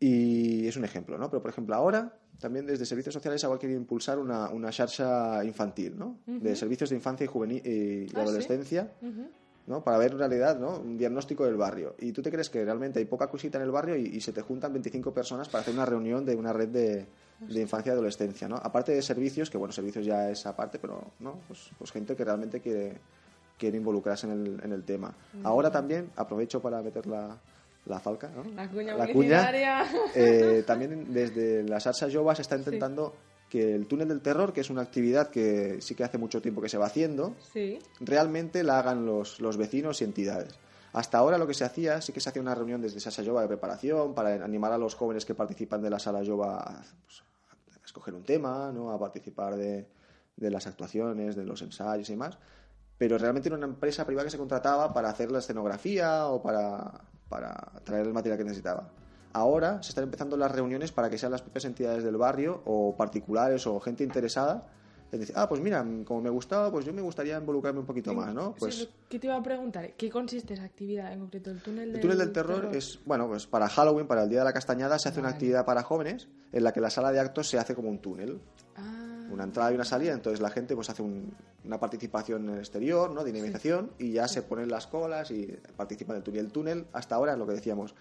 [0.00, 1.30] Y es un ejemplo, ¿no?
[1.30, 5.96] Pero, por ejemplo, ahora también desde Servicios Sociales ha querido impulsar una, una xarxa infantil,
[5.98, 6.18] ¿no?
[6.26, 8.16] De servicios de infancia y, juvenil, y Ah, ¿sí?
[8.20, 9.26] adolescencia, Ujú.
[9.66, 9.82] ¿no?
[9.82, 10.78] Para ver en realidad, ¿no?
[10.80, 11.94] Un diagnóstico del barrio.
[11.98, 14.32] Y tú te crees que realmente hay poca cosita en el barrio y, y se
[14.32, 17.06] te juntan 25 personas para hacer una reunión de una red de,
[17.40, 18.56] de infancia y adolescencia, ¿no?
[18.56, 21.38] Aparte de servicios, que bueno, servicios ya es aparte, pero, ¿no?
[21.48, 22.98] Pues, pues gente que realmente quiere,
[23.58, 25.14] quiere involucrarse en el, en el tema.
[25.42, 27.38] Ahora también, aprovecho para meter la,
[27.86, 28.44] la falca, ¿no?
[28.54, 29.84] La cuña La publicitaria.
[30.14, 33.14] eh, también desde la Salsa Jova se está intentando
[33.50, 36.60] que el túnel del terror, que es una actividad que sí que hace mucho tiempo
[36.62, 37.78] que se va haciendo, Sí.
[38.00, 40.54] realmente la hagan los, los vecinos y entidades.
[40.92, 43.42] Hasta ahora lo que se hacía, sí que se hacía una reunión desde Salsa Jova
[43.42, 47.22] de preparación para animar a los jóvenes que participan de la Sala Jova a, pues,
[47.80, 48.90] a escoger un tema, ¿no?
[48.92, 49.86] a participar de,
[50.36, 52.38] de las actuaciones, de los ensayos y demás.
[52.96, 56.92] Pero realmente era una empresa privada que se contrataba para hacer la escenografía o para,
[57.28, 58.88] para traer el material que necesitaba.
[59.32, 62.94] Ahora se están empezando las reuniones para que sean las propias entidades del barrio o
[62.96, 64.68] particulares o gente interesada.
[65.10, 68.14] Es decir, ah, pues mira, como me gustaba, pues yo me gustaría involucrarme un poquito
[68.14, 68.54] más, ¿no?
[68.58, 71.50] Pues que te iba a preguntar, ¿qué consiste esa actividad en concreto?
[71.50, 74.40] El túnel del, el túnel del terror, es, bueno, pues para Halloween, para el Día
[74.40, 75.34] de la Castañada, se hace una Vale.
[75.34, 78.40] actividad para jóvenes en la que la sala de actos se hace como un túnel.
[78.76, 79.03] Ah,
[79.34, 82.58] Una entrada y una salida, entonces la gente pues hace un- una participación en el
[82.60, 83.24] exterior, ¿no?
[83.24, 86.44] Dinamización, y ya se ponen las colas y participan en el túnel.
[86.46, 87.94] El túnel, hasta ahora, lo que decíamos,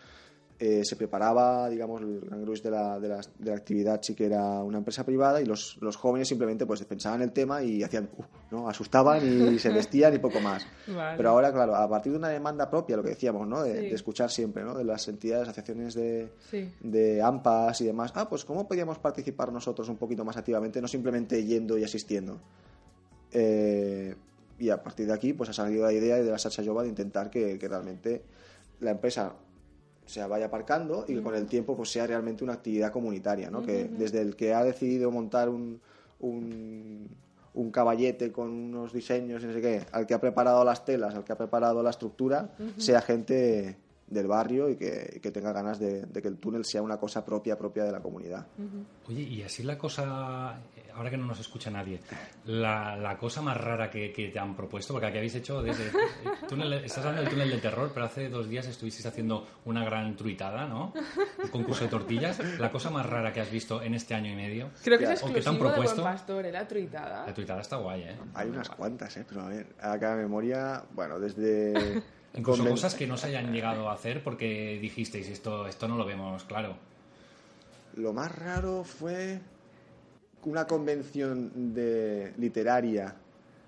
[0.60, 4.26] eh, se preparaba, digamos, el gran de la, de, la, de la actividad sí que
[4.26, 8.10] era una empresa privada y los, los jóvenes simplemente pues pensaban el tema y hacían,
[8.18, 8.70] uh, ¿no?
[8.70, 10.66] Asustaban y se vestían y poco más.
[10.88, 11.18] Vale.
[11.18, 13.63] Pero ahora, claro, a partir de una demanda propia, lo que decíamos, ¿no?
[13.63, 13.89] De, Sí.
[13.89, 14.76] de escuchar siempre, ¿no?
[14.76, 16.72] De las entidades, asociaciones de, Sí.
[16.82, 18.12] de AMPAs y demás.
[18.16, 22.39] Ah, pues ¿cómo podíamos participar nosotros un poquito más activamente, no simplemente yendo y asistiendo?
[23.32, 24.16] Eh,
[24.60, 26.89] y a partir de aquí, pues ha salido la idea de la Salsa Jova de
[26.89, 28.22] intentar que, que realmente
[28.80, 29.34] la empresa
[30.06, 33.63] se vaya aparcando y que con el tiempo pues sea realmente una actividad comunitaria, ¿no?
[33.63, 35.80] Que desde el que ha decidido montar un,
[36.20, 37.08] un,
[37.54, 41.16] un caballete con unos diseños y no sé qué, al que ha preparado las telas,
[41.16, 45.52] al que ha preparado la estructura, sea gente del barrio y que, y que tenga
[45.54, 48.46] ganas de, de que el túnel sea una cosa propia propia de la comunidad.
[49.08, 50.60] Oye, y así la cosa,
[50.95, 51.99] ahora que no nos escucha nadie,
[52.45, 55.88] la, la cosa más rara que, que te han propuesto, porque aquí habéis hecho desde...
[55.88, 59.84] el túnel- estás hablando del túnel de terror, pero hace dos días estuvisteis haciendo una
[59.86, 60.93] gran truitada, ¿no?
[61.43, 62.39] Un concurso de tortillas.
[62.60, 64.69] La cosa más rara que has visto en este año y medio.
[64.84, 66.03] Creo que es ¿O qué te han exclusivo de Buen propuesto?
[66.03, 66.51] Pastor, ¿eh?
[66.51, 67.25] la truitada.
[67.25, 68.15] La truitada está guay, ¿eh?
[68.36, 69.25] Hay unas cuantas, ¿eh?
[69.27, 72.01] Pero a ver, acá memoria, bueno, desde...
[72.36, 75.95] Incluso conven- cosas que no se hayan llegado a hacer porque dijisteis, esto, esto no
[75.97, 76.75] lo vemos claro.
[77.95, 79.39] Lo más raro fue
[80.45, 83.15] una convención de literaria,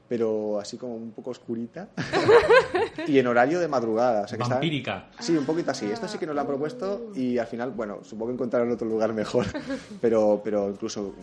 [0.08, 1.90] pero así como un poco oscurita,
[3.08, 4.22] y en horario de madrugada.
[4.22, 5.08] O sea que Vampírica.
[5.20, 5.86] Sí, un poquito así.
[5.88, 8.88] Esto sí que nos lo han propuesto y al final, bueno, supongo que encontraron otro
[8.88, 9.46] lugar mejor,
[10.02, 11.14] pero, pero incluso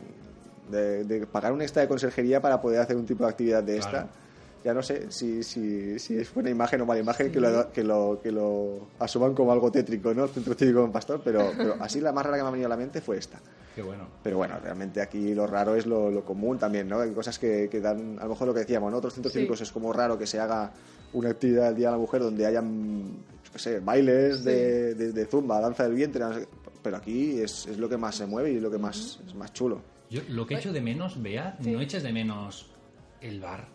[0.70, 3.78] de, de pagar un extra de conserjería para poder hacer un tipo de actividad de
[3.78, 3.90] esta.
[3.90, 4.08] Claro.
[4.64, 7.82] Ya no sé si, si, si es buena imagen o mala imagen que, lo, que,
[7.82, 10.24] lo, que lo asuman como algo tétrico, ¿no?
[10.24, 12.68] El centro cívico en Pastor, pero, pero así la más rara que me ha venido
[12.68, 13.40] a la mente fue esta.
[13.74, 14.06] Qué bueno.
[14.22, 17.00] Pero bueno, realmente aquí lo raro es lo, lo común también, ¿no?
[17.00, 18.98] Hay cosas que, que dan, a lo mejor lo que decíamos, ¿no?
[18.98, 19.38] Otros centros Sí.
[19.40, 20.72] cívicos es como raro que se haga
[21.14, 23.02] una actividad del Día de la Mujer donde hayan,
[23.44, 26.48] yo qué sé, bailes de, de- de zumba, danza del vientre, no sé qué.
[26.82, 29.52] pero aquí es, es lo que más se mueve y lo que más es más
[29.52, 29.80] chulo.
[30.10, 31.70] Yo lo que echo de menos, Bea, Sí.
[31.70, 32.70] no eches de menos
[33.20, 33.68] el bar.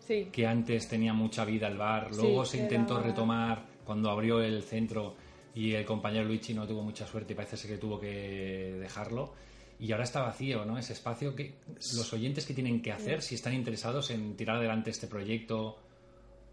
[0.00, 0.28] Sí.
[0.30, 4.40] que antes tenía mucha vida el bar, luego Sí, se era- intentó retomar cuando abrió
[4.40, 5.14] el centro
[5.56, 9.32] y el compañero Luigi no tuvo mucha suerte y parece ser que tuvo que dejarlo.
[9.80, 10.78] Y ahora está vacío, ¿no?
[10.78, 11.56] Ese espacio que
[11.96, 15.78] los oyentes que tienen que hacer si están interesados en tirar adelante este proyecto.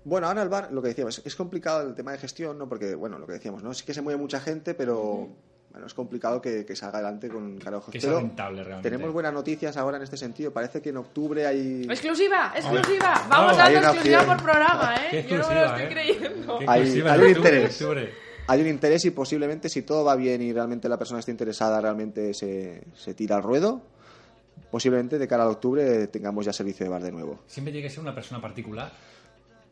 [0.03, 2.67] Bueno, ahora el bar, lo que decíamos, es complicado el tema de gestión, ¿no?
[2.67, 3.73] Porque, bueno, lo que decíamos, ¿no?
[3.73, 5.29] Sí que se mueve mucha gente, pero,
[5.71, 7.89] bueno, es complicado que, que salga adelante con carajos.
[7.93, 8.89] Que sea rentable realmente.
[8.89, 10.51] Tenemos buenas noticias ahora en este sentido.
[10.51, 11.83] Parece que en octubre hay...
[11.89, 12.51] ¡Exclusiva!
[12.53, 13.25] ¡Exclusiva!
[13.29, 14.35] Vamos Oh, dando exclusiva opción.
[14.37, 15.25] por programa, ¿eh?
[15.29, 15.89] Yo no me lo estoy ¿eh?
[15.89, 16.59] creyendo.
[16.59, 17.83] Qué Hay- hay un octubre, interés.
[18.47, 21.79] Hay un interés y posiblemente si todo va bien y realmente la persona está interesada
[21.79, 23.81] realmente se, se tira al ruedo,
[24.71, 27.39] posiblemente de cara a octubre tengamos ya servicio de bar de nuevo.
[27.47, 28.91] Siempre tiene que ser una persona particular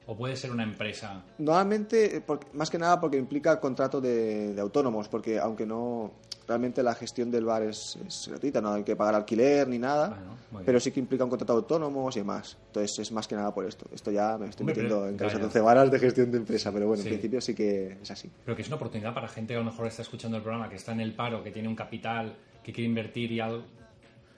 [0.08, 1.24] o puede ser una empresa.
[1.38, 6.12] Normalmente, eh, más que nada porque implica contrato de, de autónomos, porque aunque no,
[6.48, 10.10] realmente la gestión del bar es, es gratuita, no hay que pagar alquiler ni nada,
[10.10, 10.64] Bueno, bien.
[10.66, 12.58] pero sí que implica un contrato de autónomos y demás.
[12.68, 13.86] Entonces es más que nada por esto.
[13.94, 15.28] Esto ya me estoy metiendo en ya.
[15.30, 17.10] de varas de gestión de empresa, pero bueno, Sí.
[17.10, 18.30] en principio sí que es así.
[18.44, 20.68] Pero que es una oportunidad para gente que a lo mejor está escuchando el programa,
[20.70, 23.64] que está en el paro, que tiene un capital, que quiere invertir y algo.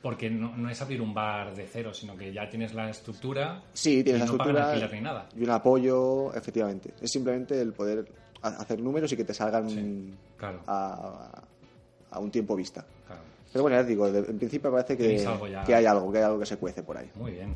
[0.02, 3.64] Porque no, no es abrir un bar de cero, sino que ya tienes la estructura.
[3.72, 5.30] Sí, tienes y la no estructura alquiler ni nada.
[5.34, 6.94] y un apoyo, efectivamente.
[7.02, 8.06] Es simplemente el poder
[8.42, 10.60] ha- hacer números y que te salgan Sí, claro.
[10.68, 11.42] a,
[12.14, 12.86] a un tiempo vista.
[13.08, 13.22] Claro.
[13.52, 15.64] Pero bueno, ya digo, de- en principio parece que, ya.
[15.64, 17.10] que hay algo, que hay algo que se cuece por ahí.
[17.16, 17.56] Muy bien.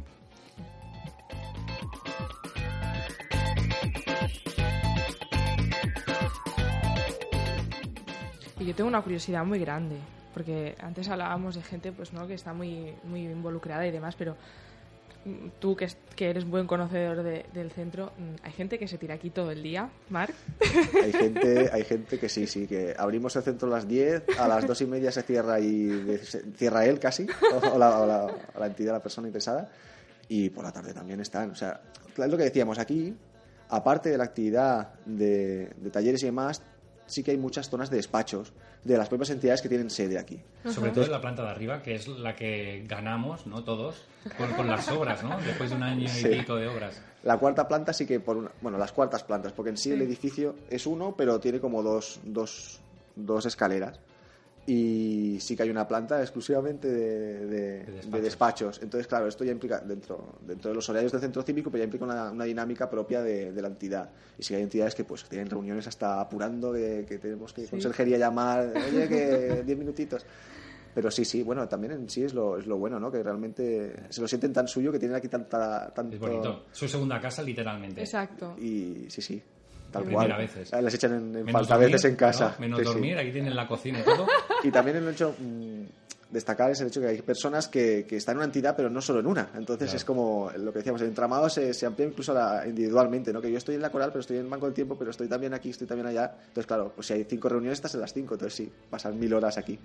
[8.60, 9.98] Y yo tengo una curiosidad muy grande,
[10.34, 14.36] porque antes hablábamos de gente pues no que está muy, muy involucrada y demás, pero
[15.60, 19.16] tú que, que eres buen conocedor de- del centro, mm, ¿hay gente que se tira
[19.16, 20.34] aquí todo el día, Marc?
[21.04, 24.48] Hay gente, hay gente que sí, sí, que abrimos el centro a las 10, a
[24.48, 28.32] las 2 y media se cierra y se cierra él casi, o, la, o la-
[28.60, 29.70] la entidad, la persona interesada,
[30.30, 31.52] y por la tarde también están.
[31.52, 33.16] O sea, es lo que decíamos aquí,
[33.70, 36.62] aparte de la actividad de talleres y demás,
[37.06, 38.52] sí que hay muchas zonas de despachos
[38.84, 40.40] de las propias entidades que tienen sede aquí.
[40.66, 43.64] Sobre todo en la planta de arriba, que es la que ganamos, ¿no?
[43.64, 44.04] Todos,
[44.38, 45.38] con, con las obras, ¿no?
[45.42, 46.28] Después de un año Sí.
[46.28, 47.02] y pico de obras.
[47.24, 50.02] La cuarta planta sí que por una, bueno, las cuartas plantas, porque en sí, el
[50.02, 52.80] edificio es uno, pero tiene como dos, dos,
[53.16, 54.00] dos escaleras.
[54.70, 58.22] Y sí que hay una planta exclusivamente de, de- de despachos.
[58.22, 58.80] despachos.
[58.84, 61.86] Entonces, claro, esto ya implica, dentro, dentro de los horarios del centro cívico, pues ya
[61.86, 64.10] implica una, una dinámica propia de, de la entidad.
[64.38, 67.66] Y sí que hay entidades que pues tienen reuniones hasta apurando, que, que tenemos que
[67.68, 70.26] conserjería llamar, oye, que diez minutitos.
[70.94, 73.10] Pero sí, sí, bueno, también en sí es lo, es lo bueno, ¿no?
[73.12, 76.16] Que realmente se lo sienten tan suyo que tienen aquí tanta, tanto...
[76.16, 76.66] Es bonito.
[76.74, 78.02] Su segunda casa, literalmente.
[78.02, 78.58] Exacto.
[78.60, 79.42] Y sí, sí,
[79.92, 80.38] tal La cual.
[80.38, 80.74] veces.
[80.74, 82.50] Ah, Las echan en, falta a dormir, veces en casa.
[82.56, 82.60] ¿no?
[82.62, 82.92] Menos Sí, sí.
[82.94, 84.28] dormir, aquí tienen la cocina y todo.
[84.64, 85.84] Y también el hecho mm,
[86.30, 89.02] destacar es el hecho que hay personas que, que están en una entidad pero no
[89.02, 89.50] solo en una.
[89.56, 89.98] Entonces Claro.
[89.98, 93.42] es como lo que decíamos, el entramado se, se amplía incluso la- individualmente, ¿no?
[93.42, 95.28] Que yo estoy en la coral pero estoy en el Banco del Tiempo, pero estoy
[95.28, 96.34] también aquí, estoy también allá.
[96.48, 99.34] Entonces claro, pues si hay cinco reuniones estás en las cinco, entonces sí, pasan mil
[99.34, 99.80] horas aquí.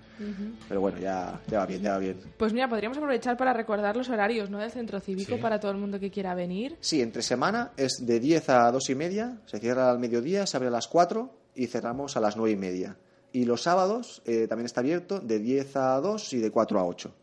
[0.67, 2.19] Pero bueno, ya, ya va bien, ya va bien.
[2.37, 4.59] Pues mira, podríamos aprovechar para recordar los horarios ¿no?
[4.59, 5.41] del centro cívico Sí.
[5.41, 6.77] para todo el mundo que quiera venir.
[6.81, 10.57] Sí, entre semana es de 10 a 2 y media, se cierra al mediodía, se
[10.57, 12.95] abre a las 4 y cerramos a las 9 y media.
[13.33, 16.85] Y los sábados eh, también está abierto de 10 a 2 y de 4 a
[16.85, 17.13] 8.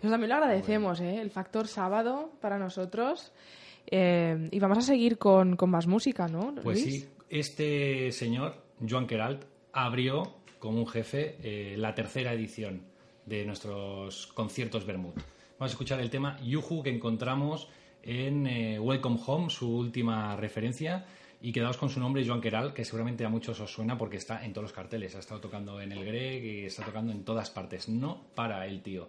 [0.00, 1.20] Eso también lo agradecemos, ¿eh?
[1.20, 3.32] el factor sábado para nosotros.
[3.90, 6.54] Eh, y vamos a seguir con, con más música, ¿no?
[6.62, 8.54] Pues sí, este señor,
[8.86, 12.82] Joan Queralt, abrió como un jefe eh, la tercera edición
[13.26, 15.14] de nuestros conciertos Bermud.
[15.58, 17.68] Vamos a escuchar el tema Yuhu que encontramos
[18.02, 21.04] en eh, Welcome Home, su última referencia.
[21.40, 24.44] Y quedaos con su nombre, Joan Queral, que seguramente a muchos os suena porque está
[24.44, 25.14] en todos los carteles.
[25.14, 27.88] Ha estado tocando en el Greg y está tocando en todas partes.
[27.88, 29.08] No para el tío.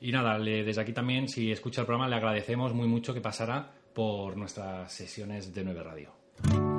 [0.00, 3.22] Y nada, le- desde aquí también, si escucha el programa, le agradecemos muy mucho que
[3.22, 6.73] pasara por nuestras sesiones de 9 Radio.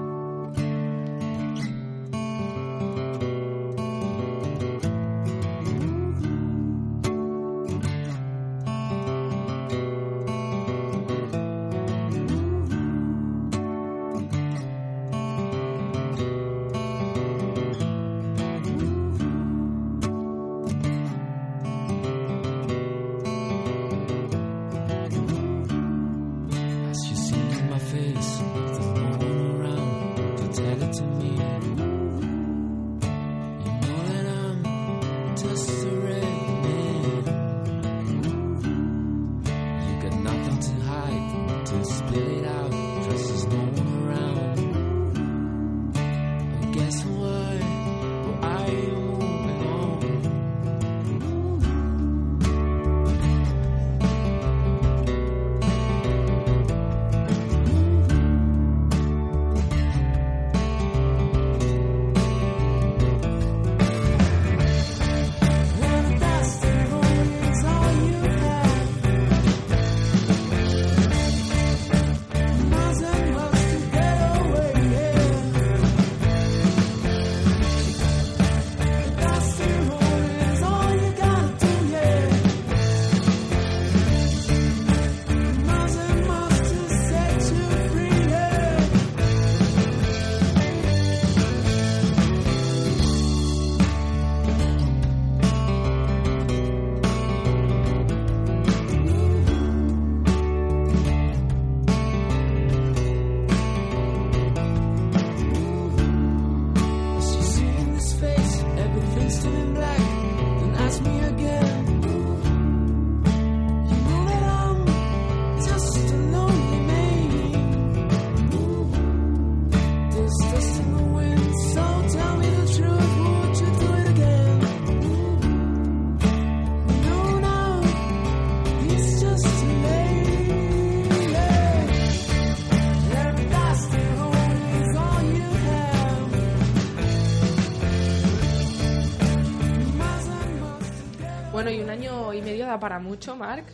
[142.76, 143.66] Da para mucho, Marc.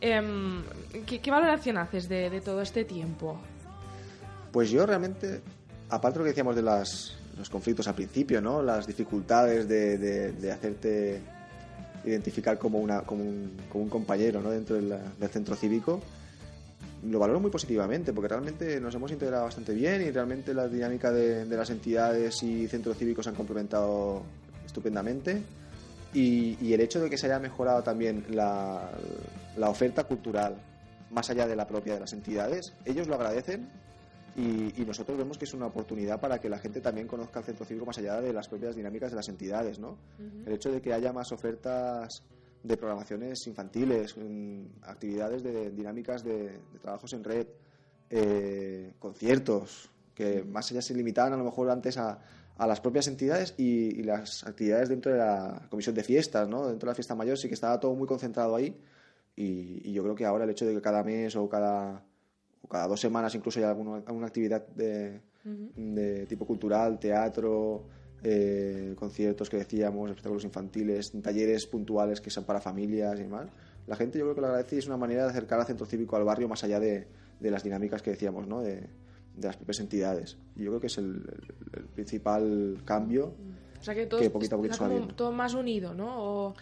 [0.00, 0.62] Em,
[1.06, 3.38] ¿qué, qué valoración haces de, de todo este tiempo?
[4.52, 5.40] Pues yo realmente,
[5.90, 8.62] aparte de lo que decíamos de las, los conflictos al principio, ¿no?
[8.62, 11.20] Las dificultades de, de- de hacerte
[12.04, 14.50] identificar como, una, como, un, como un compañero ¿no?
[14.50, 16.00] dentro de la- del centro cívico,
[17.04, 21.10] lo valoro muy positivamente porque realmente nos hemos integrado bastante bien y realmente la dinámica
[21.12, 24.22] de, de las entidades y centros cívicos se han complementado
[24.64, 25.42] estupendamente.
[26.18, 28.90] Y, y el hecho de que se haya mejorado también la,
[29.56, 30.56] la oferta cultural
[31.12, 33.68] más allá de la propia de las entidades, ellos lo agradecen
[34.34, 37.44] y, y nosotros vemos que es una oportunidad para que la gente también conozca el
[37.44, 39.96] centro cívico más allá de las propias dinámicas de las entidades, ¿no?
[40.44, 42.24] El hecho de que haya más ofertas
[42.64, 47.46] de programaciones infantiles, mm, actividades de dinámicas de, de trabajos en red,
[48.10, 52.18] eh, conciertos, que más allá se limitaban a lo mejor antes a,
[52.58, 56.66] a las propias entidades y, y las actividades dentro de la comisión de fiestas, ¿no?
[56.66, 58.76] Dentro de la fiesta mayor sí que estaba todo muy concentrado ahí
[59.36, 62.04] y, y yo creo que ahora el hecho de que cada mes o cada,
[62.60, 67.86] o cada dos semanas incluso haya alguna, alguna actividad de, de tipo cultural, teatro,
[68.24, 73.48] eh, conciertos que decíamos, espectáculos infantiles, talleres puntuales que son para familias y demás.
[73.86, 75.86] La gente yo creo que lo agradece y es una manera de acercar al centro
[75.86, 77.06] cívico al barrio más allá de,
[77.38, 78.62] de las dinámicas que decíamos, ¿no?
[78.62, 78.88] De,
[79.40, 80.36] de las propias entidades.
[80.56, 83.34] Y yo creo que es el, el- el principal cambio.
[83.80, 86.08] O sea que todo Que poquito a poquito está como todo más unido, ¿no?
[86.48, 86.54] O-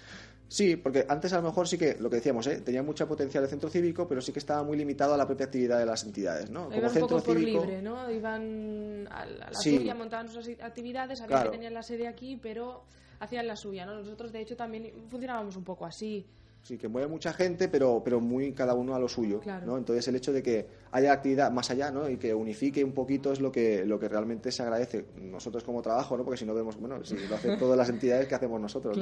[0.48, 2.60] Sí, porque antes a lo mejor sí que, lo que decíamos, ¿eh?
[2.60, 5.46] tenía mucha potencial el centro cívico, pero sí que estaba muy limitado a la propia
[5.46, 6.68] actividad de las entidades, ¿no?
[6.70, 8.08] iban un centro por cívico, libre, ¿no?
[8.08, 9.76] Iban a la, a la Sí.
[9.76, 11.50] suya, montaban sus actividades, sabían Claro.
[11.50, 12.84] que tenían la sede aquí, pero
[13.18, 13.96] hacían la suya, ¿no?
[13.96, 16.24] Nosotros, de hecho, también funcionábamos un poco así.
[16.66, 19.38] Sí, que mueve mucha gente, pero, pero muy cada uno a lo suyo.
[19.38, 19.64] Claro.
[19.64, 19.78] ¿no?
[19.78, 22.10] Entonces, el hecho de que haya actividad más allá ¿no?
[22.10, 25.04] y que unifique un poquito es lo que, lo que realmente se agradece.
[25.16, 26.24] Nosotros como trabajo, ¿no?
[26.24, 28.98] porque si no vemos, bueno, si lo hacen todas las entidades que hacemos nosotros.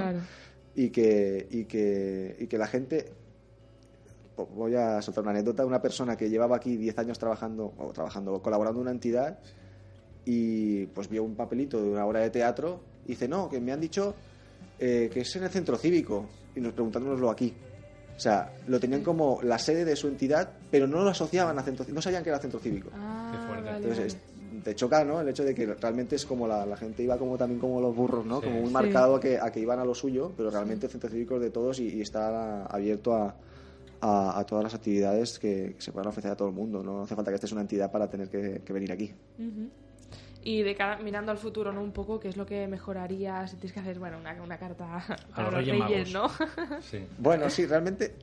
[0.75, 3.11] Y, que, y, que, y que la gente.
[4.37, 5.65] Voy a soltar una anécdota.
[5.65, 9.39] Una persona que llevaba aquí 10 años trabajando, o trabajando, colaborando en una entidad,
[10.27, 13.73] y pues vio un papelito de una obra de teatro y dice, no, que me
[13.73, 14.15] han dicho
[14.79, 17.53] eh, que es en el centro cívico y nos preguntándonoslo aquí.
[18.17, 21.63] O sea, lo tenían como la sede de su entidad, pero no lo asociaban a
[21.63, 22.91] centro no sabían que era centro cívico.
[22.95, 23.65] Ah, Qué fuerte.
[23.71, 24.17] vale, Entonces
[24.63, 25.21] te choca, ¿no?
[25.21, 27.95] El hecho de que realmente es como la, la gente iba como también como los
[27.95, 28.39] burros, ¿no?
[28.41, 28.45] Sí.
[28.47, 28.73] Como muy Sí.
[28.73, 31.41] marcado a que, a que iban a lo suyo, pero realmente el centro cívico es
[31.43, 33.35] de todos y, y está abierto a,
[34.01, 36.85] a, a todas las actividades que, que se puedan ofrecer a todo el mundo.
[36.85, 39.13] No hace falta que estés una entidad para tener que, que venir aquí.
[40.47, 41.83] Y de cara, mirando al futuro, ¿no?
[41.83, 44.99] Un poco, ¿qué es lo que mejoraría si tienes que hacer, bueno, una, una carta
[45.33, 46.29] a, los los Reyes reyes, ¿no?
[46.83, 47.03] Sí.
[47.19, 48.15] Bueno, sí, realmente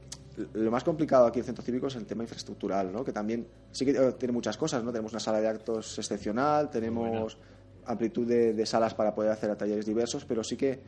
[0.53, 3.03] lo más complicado aquí en Centro Cívico es el tema infraestructural, ¿no?
[3.03, 4.91] Que también sí que eh, tiene muchas cosas, ¿no?
[4.91, 7.37] Tenemos una sala de actos excepcional, tenemos
[7.85, 10.79] amplitud de, de salas para poder hacer talleres diversos, pero sí que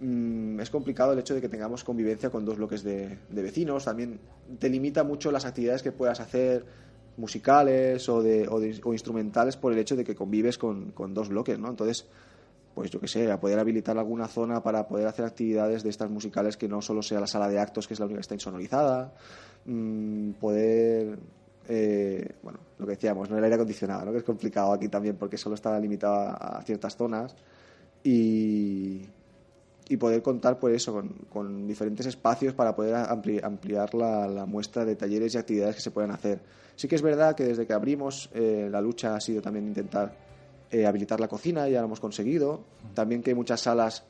[0.00, 3.84] mm, es complicado el hecho de que tengamos convivencia con dos bloques de, de vecinos.
[3.84, 4.18] También
[4.58, 6.64] te limita mucho las actividades que puedas hacer
[7.16, 11.14] musicales o, de, o, de- o instrumentales por el hecho de que convives con, con
[11.14, 11.68] dos bloques, ¿no?
[11.68, 12.06] Entonces,
[12.74, 16.10] pues yo qué sé, a poder habilitar alguna zona para poder hacer actividades de estas
[16.10, 19.12] musicales que no solo sea la sala de actos, que es la única que insonorizada,
[19.64, 21.16] mm, poder,
[21.68, 23.38] eh, bueno, lo que decíamos, ¿no?
[23.38, 24.12] el aire acondicionado, ¿no?
[24.12, 27.36] que es complicado aquí también porque solo está limitado a, ciertas zonas
[28.02, 29.02] y,
[29.88, 34.46] y poder contar por eso con, con diferentes espacios para poder ampli- ampliar la, la
[34.46, 36.40] muestra de talleres y actividades que se pueden hacer.
[36.76, 40.14] Sí que es verdad que desde que abrimos eh, la lucha ha sido también intentar
[40.70, 42.64] eh, habilitar la cocina, ya lo hemos conseguido.
[42.94, 44.04] También que muchas salas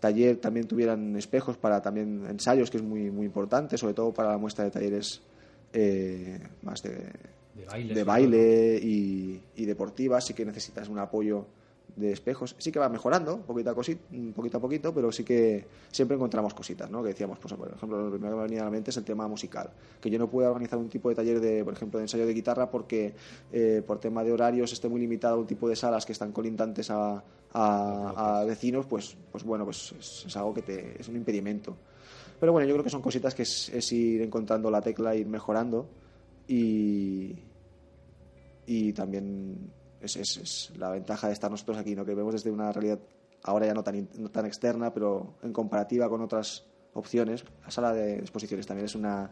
[0.00, 4.30] taller también tuvieran espejos para también ensayos, que es muy, muy importante, sobre todo para
[4.30, 5.20] la muestra de talleres
[5.72, 6.90] eh, más de,
[7.54, 7.94] De baile.
[7.94, 11.46] de baile y, y deportivas, sí que necesitas un apoyo
[11.96, 12.54] de espejos.
[12.58, 13.98] Sí que va mejorando, poquito a, cosi-
[14.34, 17.02] poquito a poquito, pero sí que siempre encontramos cositas, ¿no?
[17.02, 19.04] Que decíamos, pues, por ejemplo, lo primero que me venía a la mente es el
[19.04, 19.70] tema musical.
[20.00, 22.34] Que yo no puedo organizar un tipo de taller, de, por ejemplo, de ensayo de
[22.34, 23.14] guitarra porque
[23.52, 26.32] eh, por tema de horarios esté muy limitado a un tipo de salas que están
[26.32, 27.22] colindantes a,
[27.52, 31.76] a- a vecinos, pues, pues bueno, pues es, es algo que te, es un impedimento.
[32.38, 35.26] Pero bueno, yo creo que son cositas que es, es ir encontrando la tecla, ir
[35.26, 35.86] mejorando
[36.48, 37.34] y,
[38.66, 39.56] y también
[40.00, 42.04] es, es- es la ventaja de estar nosotros aquí, ¿no?
[42.04, 42.98] que vemos desde una realidad
[43.42, 47.92] ahora ya no tan, no tan externa, pero en comparativa con otras opciones, la sala
[47.92, 49.30] de exposiciones también es una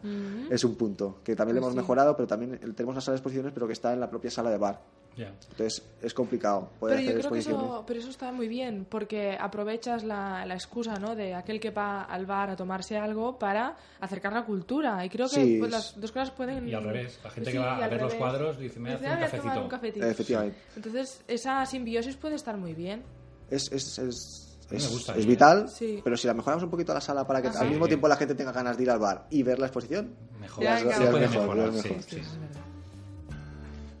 [0.49, 1.77] es un punto que también le Pues hemos sí.
[1.81, 4.49] mejorado, pero también tenemos una sala de exposiciones, pero que está en la propia sala
[4.49, 4.81] de bar.
[5.17, 8.85] Entonces es complicado poder Pero yo hacer creo que eso, pero eso está muy bien,
[8.89, 11.13] porque aprovechas la, la excusa ¿no?
[11.13, 15.03] de aquel que va al bar a tomarse algo para acercar la cultura.
[15.05, 16.69] Y creo que Sí, pues, es- las dos cosas pueden...
[16.69, 19.05] Y al revés, la gente Sí, que va a ver los cuadros dice, me Dice,
[19.07, 19.61] hace un "Ah, voy a cafecito.
[19.63, 20.05] un cafetito".
[20.05, 20.57] Efectivamente.
[20.77, 23.03] Entonces, esa simbiosis puede estar muy bien.
[23.49, 25.27] es, es, es, me es- gusta, es ¿eh?
[25.27, 25.99] vital, Sí.
[26.01, 27.71] pero si la mejoramos un poquito la sala para que Ah, al sí.
[27.71, 30.63] mismo tiempo la gente tenga ganas de ir al bar y ver la exposición, Mejor.
[30.63, 30.89] Mejorar, ya
[31.25, 31.73] es sí, mejor.
[31.73, 31.89] sí.
[32.07, 32.61] Sí, es verdad.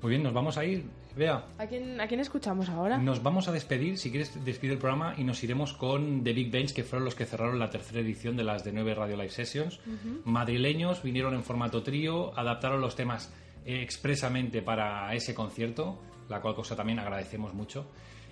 [0.01, 0.85] Muy bien, nos vamos a ir.
[1.19, 2.97] Vea, ¿A quién, ¿A quién escuchamos ahora?
[2.97, 3.97] nos vamos a despedir.
[3.97, 7.13] Si quieres, despide el programa y nos iremos con The Big Bench, que fueron los
[7.13, 9.81] que cerraron la tercera edición de las de 9 Radio Live Sessions.
[10.23, 13.33] Madrileños vinieron en formato trío, adaptaron los temas
[13.65, 15.99] eh, expresamente para ese concierto,
[16.29, 17.85] la cual cosa también agradecemos mucho.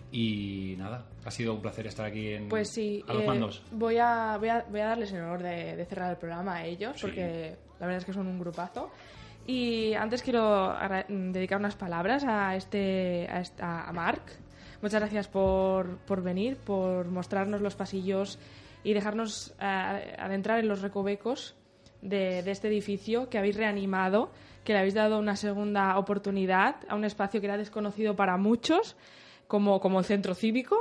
[0.09, 3.61] Y nada, ha sido un placer estar aquí en, Pues sí, a los eh, mandos.
[3.71, 6.65] voy, a, voy, a, voy a darles el honor de, de cerrar el programa a
[6.65, 7.01] ellos, Sí.
[7.07, 8.89] porque la verdad es que son un grupazo.
[9.47, 10.75] Y antes quiero
[11.07, 14.21] mm, dedicar unas palabras a, este, a, esta- Marc.
[14.81, 18.37] Muchas gracias por, por venir, por mostrarnos los pasillos
[18.83, 21.55] y dejarnos eh, adentrar en los recovecos
[22.01, 24.31] de, de este edificio que habéis reanimado,
[24.63, 28.95] que le habéis dado una segunda oportunidad a un espacio que era desconocido para muchos,
[29.47, 30.77] como, como el centro cívico,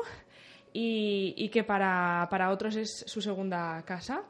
[0.73, 4.25] y, y que para, para otros es su segunda casa.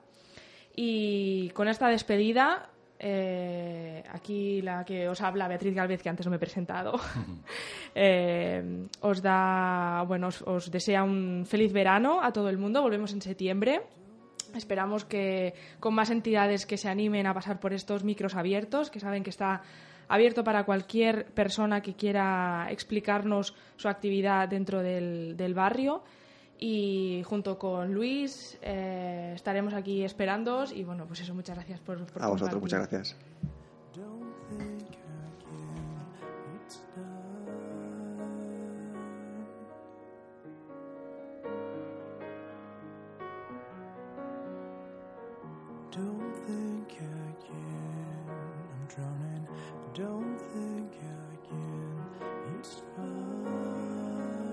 [0.77, 2.69] Y con esta despedida,
[2.99, 6.99] eh, aquí la que os habla, Beatriz Galvez, que antes no me he presentado,
[7.95, 12.83] eh, os da, bueno, os, os desea un feliz verano a todo el mundo.
[12.83, 13.83] Volvemos en septiembre.
[14.55, 19.01] Esperamos que con más entidades que se animen a pasar por estos micros abiertos, que
[19.01, 19.63] saben que está
[20.09, 26.03] abierto para cualquier persona que quiera explicarnos su actividad dentro del, del barrio.
[26.59, 30.73] Y junto con Luis eh, estaremos aquí esperándoos.
[30.73, 33.17] Y bueno, pues eso, muchas gracias por, por a vosotros, muchas gracias.
[49.97, 52.05] Don't think again,
[52.59, 54.46] it's done.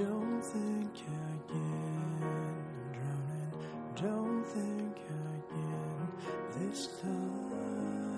[0.00, 3.52] Don't think again, I'm drowning.
[3.96, 6.08] Don't think again
[6.56, 8.09] this time.